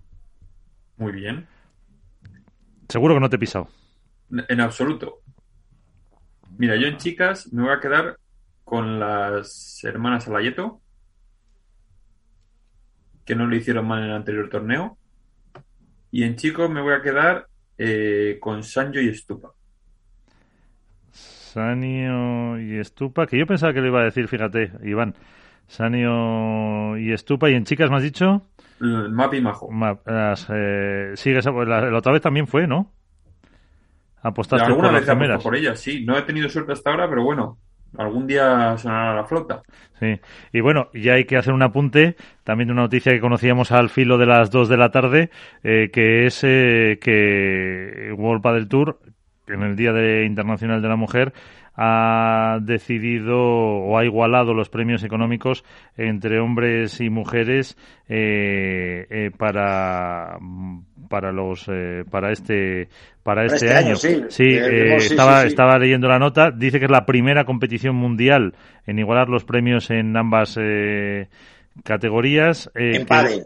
[0.98, 1.48] Muy bien.
[2.90, 3.70] Seguro que no te he pisado.
[4.32, 5.20] En absoluto.
[6.58, 8.18] Mira, yo en chicas me voy a quedar
[8.64, 10.82] con las hermanas Alayeto,
[13.26, 14.98] que no lo hicieron mal en el anterior torneo.
[16.12, 19.52] Y en chicos me voy a quedar eh, con Sanjo y Estupa.
[21.12, 25.16] Sanio y Estupa, que yo pensaba que le iba a decir, fíjate, Iván.
[25.68, 28.42] Sanio y Estupa, y en chicas me has dicho.
[28.80, 29.72] El Mapi Majo.
[29.72, 32.92] Ma- las, eh, a- la, la otra vez también fue, ¿no?
[34.22, 36.04] Apostaste Alguna por vez por ellas, sí.
[36.06, 37.60] No he tenido suerte hasta ahora, pero bueno,
[37.98, 39.62] algún día sonará la flauta.
[40.00, 40.20] Sí.
[40.52, 43.90] Y bueno, ya hay que hacer un apunte también de una noticia que conocíamos al
[43.90, 45.30] filo de las 2 de la tarde,
[45.64, 49.00] eh, que es eh, que World Padel Tour,
[49.48, 51.34] en el Día de Internacional de la Mujer,
[51.80, 55.64] ha decidido o ha igualado los premios económicos
[55.96, 57.78] entre hombres y mujeres
[58.10, 60.38] eh, eh, para
[61.08, 62.90] para los eh, para este
[63.24, 63.88] para Para este, este año.
[63.90, 64.24] año, sí.
[64.30, 65.48] Sí, Eh, eh, sí, estaba sí, sí.
[65.50, 66.50] estaba leyendo la nota.
[66.52, 68.56] Dice que es la primera competición mundial
[68.86, 71.28] en igualar los premios en ambas eh,
[71.84, 72.72] categorías.
[72.74, 73.44] En que-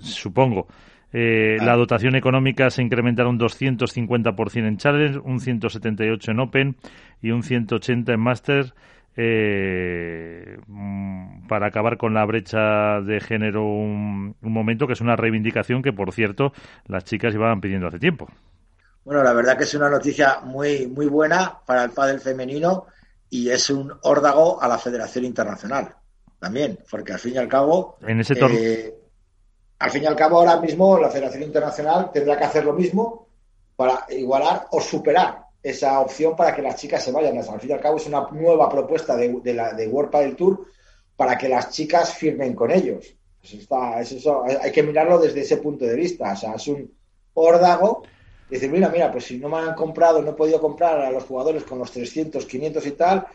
[0.00, 0.66] supongo.
[1.12, 1.64] Eh, Ah.
[1.64, 6.76] La dotación económica se incrementará un 250% en Challenge, un 178 en Open
[7.20, 8.72] y un 180 en Master
[9.14, 15.16] eh, mm, para acabar con la brecha de género un, un momento que es una
[15.16, 16.52] reivindicación que, por cierto,
[16.86, 18.28] las chicas iban pidiendo hace tiempo.
[19.04, 22.86] Bueno, la verdad que es una noticia muy, muy buena para el pádel femenino
[23.28, 25.94] y es un órdago a la Federación Internacional
[26.38, 28.58] también, porque al fin y al cabo, En ese torneo.
[28.60, 28.94] eh,
[29.82, 33.26] al fin y al cabo ahora mismo la Federación Internacional tendrá que hacer lo mismo
[33.74, 37.36] para igualar o superar esa opción para que las chicas se vayan.
[37.36, 39.76] Al fin y al cabo es una nueva propuesta de, de la
[40.36, 40.66] Tour
[41.16, 43.12] para que las chicas firmen con ellos.
[43.42, 46.32] Está, es eso, hay que mirarlo desde ese punto de vista.
[46.32, 46.88] O sea, es un
[47.34, 48.04] órdago
[48.48, 51.24] decir, mira, mira, pues si no me han comprado, no he podido comprar a los
[51.24, 53.26] jugadores con los 300, 500 y tal,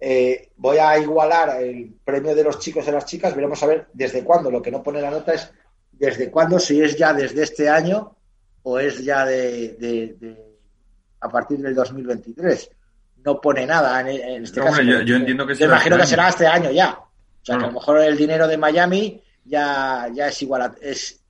[0.00, 3.86] eh, voy a igualar el premio de los chicos y las chicas, veremos a ver
[3.92, 4.50] desde cuándo.
[4.50, 5.52] Lo que no pone la nota es
[5.98, 8.16] desde cuándo, si es ya desde este año
[8.62, 10.58] o es ya de, de- de-
[11.20, 12.70] a partir del 2023.
[13.24, 14.80] No pone nada en, en este No, caso.
[14.80, 16.10] hombre, yo- yo entiendo que será imagino este que año.
[16.10, 16.98] será este año ya.
[17.00, 20.74] O sea, que a lo mejor el dinero de Miami ya, ya es igual a,
[20.80, 21.20] es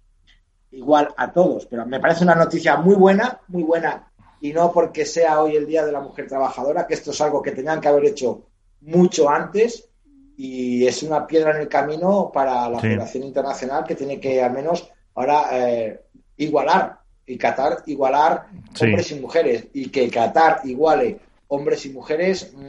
[0.72, 1.66] igual a todos.
[1.66, 4.08] Pero me parece una noticia muy buena, muy buena.
[4.40, 7.40] Y no porque sea hoy el Día de la Mujer Trabajadora, que esto es algo
[7.42, 8.46] que tenían que haber hecho
[8.82, 9.88] mucho antes.
[10.36, 13.18] Y es una piedra en el camino para la Sí.
[13.22, 16.00] Internacional que tiene que al menos ahora eh,
[16.36, 18.86] igualar y Qatar igualar Sí.
[18.86, 19.68] hombres y mujeres.
[19.72, 21.18] Y que Qatar iguale
[21.48, 22.52] hombres y mujeres.
[22.56, 22.60] mm,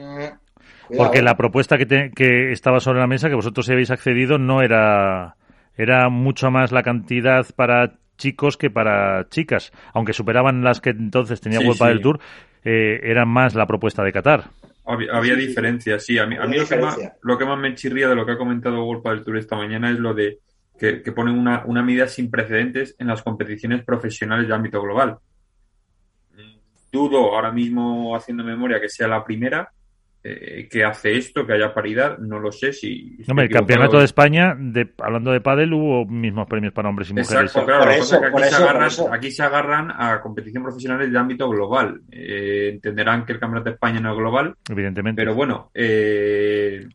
[0.87, 1.23] cuidado, Porque ¿eh?
[1.23, 5.35] la propuesta que, te- que estaba sobre la mesa, que vosotros habéis accedido, no era,
[5.75, 9.71] era mucho más la cantidad para chicos que para chicas.
[9.93, 12.03] Aunque superaban las que entonces tenía Sí, World Padel sí.
[12.03, 12.19] Tour,
[12.63, 14.43] eh, era más la propuesta de Qatar.
[14.85, 16.17] Había, diferencias, sí.
[16.19, 18.33] A mí, a mí lo, que más, lo que más me chirría de lo que
[18.33, 20.39] ha comentado World del Tour esta mañana es lo de
[20.77, 25.17] que, que ponen una, una medida sin precedentes en las competiciones profesionales de ámbito global.
[26.91, 29.71] Dudo ahora mismo, haciendo memoria, que sea la primera
[30.27, 32.17] eh, que hace esto, que haya paridad.
[32.17, 33.15] No lo sé si.
[33.27, 37.13] Hombre, el campeonato de España, de, hablando de pádel, hubo mismos premios para hombres y
[37.13, 37.51] mujeres.
[37.51, 37.83] Exacto, claro.
[37.83, 39.91] Por lo que eso, pasa es que aquí, se eso, por agarran, aquí se agarran
[39.91, 42.01] a competición profesionales de ámbito global.
[42.11, 45.21] Eh, entenderán que el campeonato de España no es global, Evidentemente.
[45.21, 46.87] pero bueno, eh,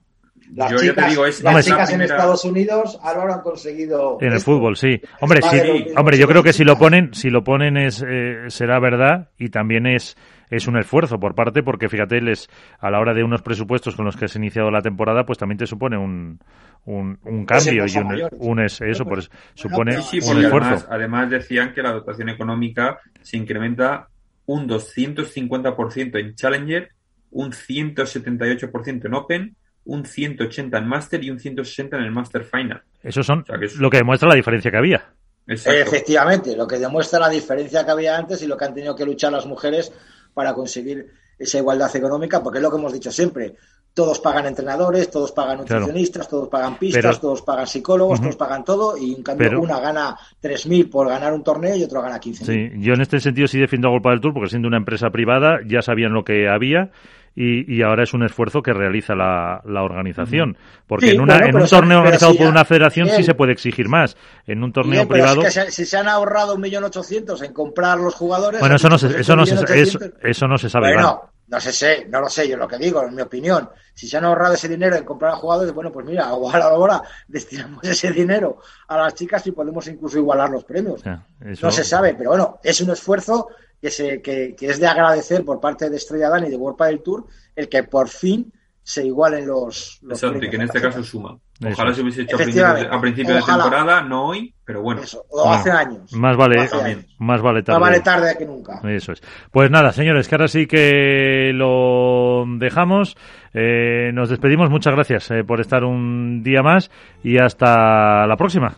[0.54, 3.34] Las yo chicas, ya te digo, es, las es la chicas en Estados Unidos ahora
[3.34, 4.18] han conseguido.
[4.20, 5.00] En el fútbol, sí.
[5.20, 8.78] Hombre, sí, hombre, yo creo que si lo ponen, si lo ponen es eh, será
[8.80, 10.16] verdad y también es
[10.50, 12.48] es un esfuerzo por parte porque fíjate les
[12.80, 15.58] a la hora de unos presupuestos con los que has iniciado la temporada pues también
[15.58, 16.40] te supone un
[16.86, 17.98] un, un cambio y
[18.40, 20.68] un, es, eso pues supone pero- Sí, sí, un esfuerzo.
[20.68, 24.08] además, además decían que la dotación económica se incrementa
[24.46, 26.88] un 250% en Challenger,
[27.30, 32.82] un 178% en Open, un 180 en Master y un 160 en el Master Final.
[33.02, 35.04] Eso son O sea, que es- lo que demuestra la diferencia que había.
[35.46, 35.80] Exacto.
[35.80, 39.04] Efectivamente, lo que demuestra la diferencia que había antes y lo que han tenido que
[39.04, 39.92] luchar las mujeres
[40.34, 41.06] para conseguir
[41.38, 43.54] esa igualdad económica, porque es lo que hemos dicho siempre.
[43.92, 45.80] Todos pagan entrenadores, todos pagan Claro.
[45.80, 49.60] nutricionistas, todos pagan pistas, Pero- todos pagan psicólogos, todos pagan todo, y en cambio Pero-
[49.62, 52.70] una gana 3.000 por ganar un torneo y otro gana 15.000.
[52.74, 55.10] Sí, yo en este sentido sí defiendo a Golpa del Tour porque siendo una empresa
[55.10, 56.90] privada ya sabían lo que había
[57.42, 60.56] y, y ahora es un esfuerzo que realiza la, la organización.
[60.86, 63.08] Porque Sí, en, una, bueno, en un se- torneo organizado si por ya- una federación
[63.08, 64.16] sí se puede exigir más.
[64.46, 65.42] En un torneo Bien, pero es privado...
[65.42, 68.60] que se- si se han ahorrado 1.800.000 en comprar los jugadores...
[68.60, 70.92] Bueno, eso no se, eso no se, eso, 1.800.000 eso no se sabe.
[70.92, 73.68] Bueno, no sé, sé, no lo sé, yo lo que digo, en mi opinión.
[73.94, 77.02] Si se han ahorrado ese dinero en comprar a jugadores, bueno, pues mira, igual ahora
[77.26, 81.02] destinamos ese dinero a las chicas y podemos incluso igualar los premios.
[81.04, 83.48] No se sabe, pero bueno, es un esfuerzo
[83.80, 86.78] que, se, que, que es de agradecer por parte de Estrella Dan y de World
[86.82, 87.26] del Tour
[87.56, 88.52] el que por fin
[88.82, 91.38] se igualen los, los Exacto, y que en este caso suma.
[91.60, 91.96] Eso Ojalá es.
[91.96, 92.96] se hubiese hecho a principio, de, Efectivamente.
[92.96, 93.62] a principio de Ojalá.
[93.64, 95.02] temporada, no hoy, pero bueno.
[95.02, 96.12] Eso, o Bueno, hace años.
[96.14, 97.04] Más vale, hace años.
[97.18, 97.78] más vale tarde.
[97.78, 98.80] Más vale tarde que nunca.
[98.88, 99.22] Eso es.
[99.52, 103.16] Pues nada, señores, que ahora sí que lo dejamos.
[103.52, 104.70] Eh, nos despedimos.
[104.70, 106.90] Muchas gracias eh, por estar un día más
[107.22, 108.74] y hasta la próxima.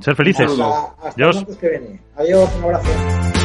[0.00, 0.50] Ser felices.
[0.50, 1.44] Hasta, hasta Adiós.
[1.60, 2.00] que viene.
[2.16, 3.41] Adiós, un abrazo.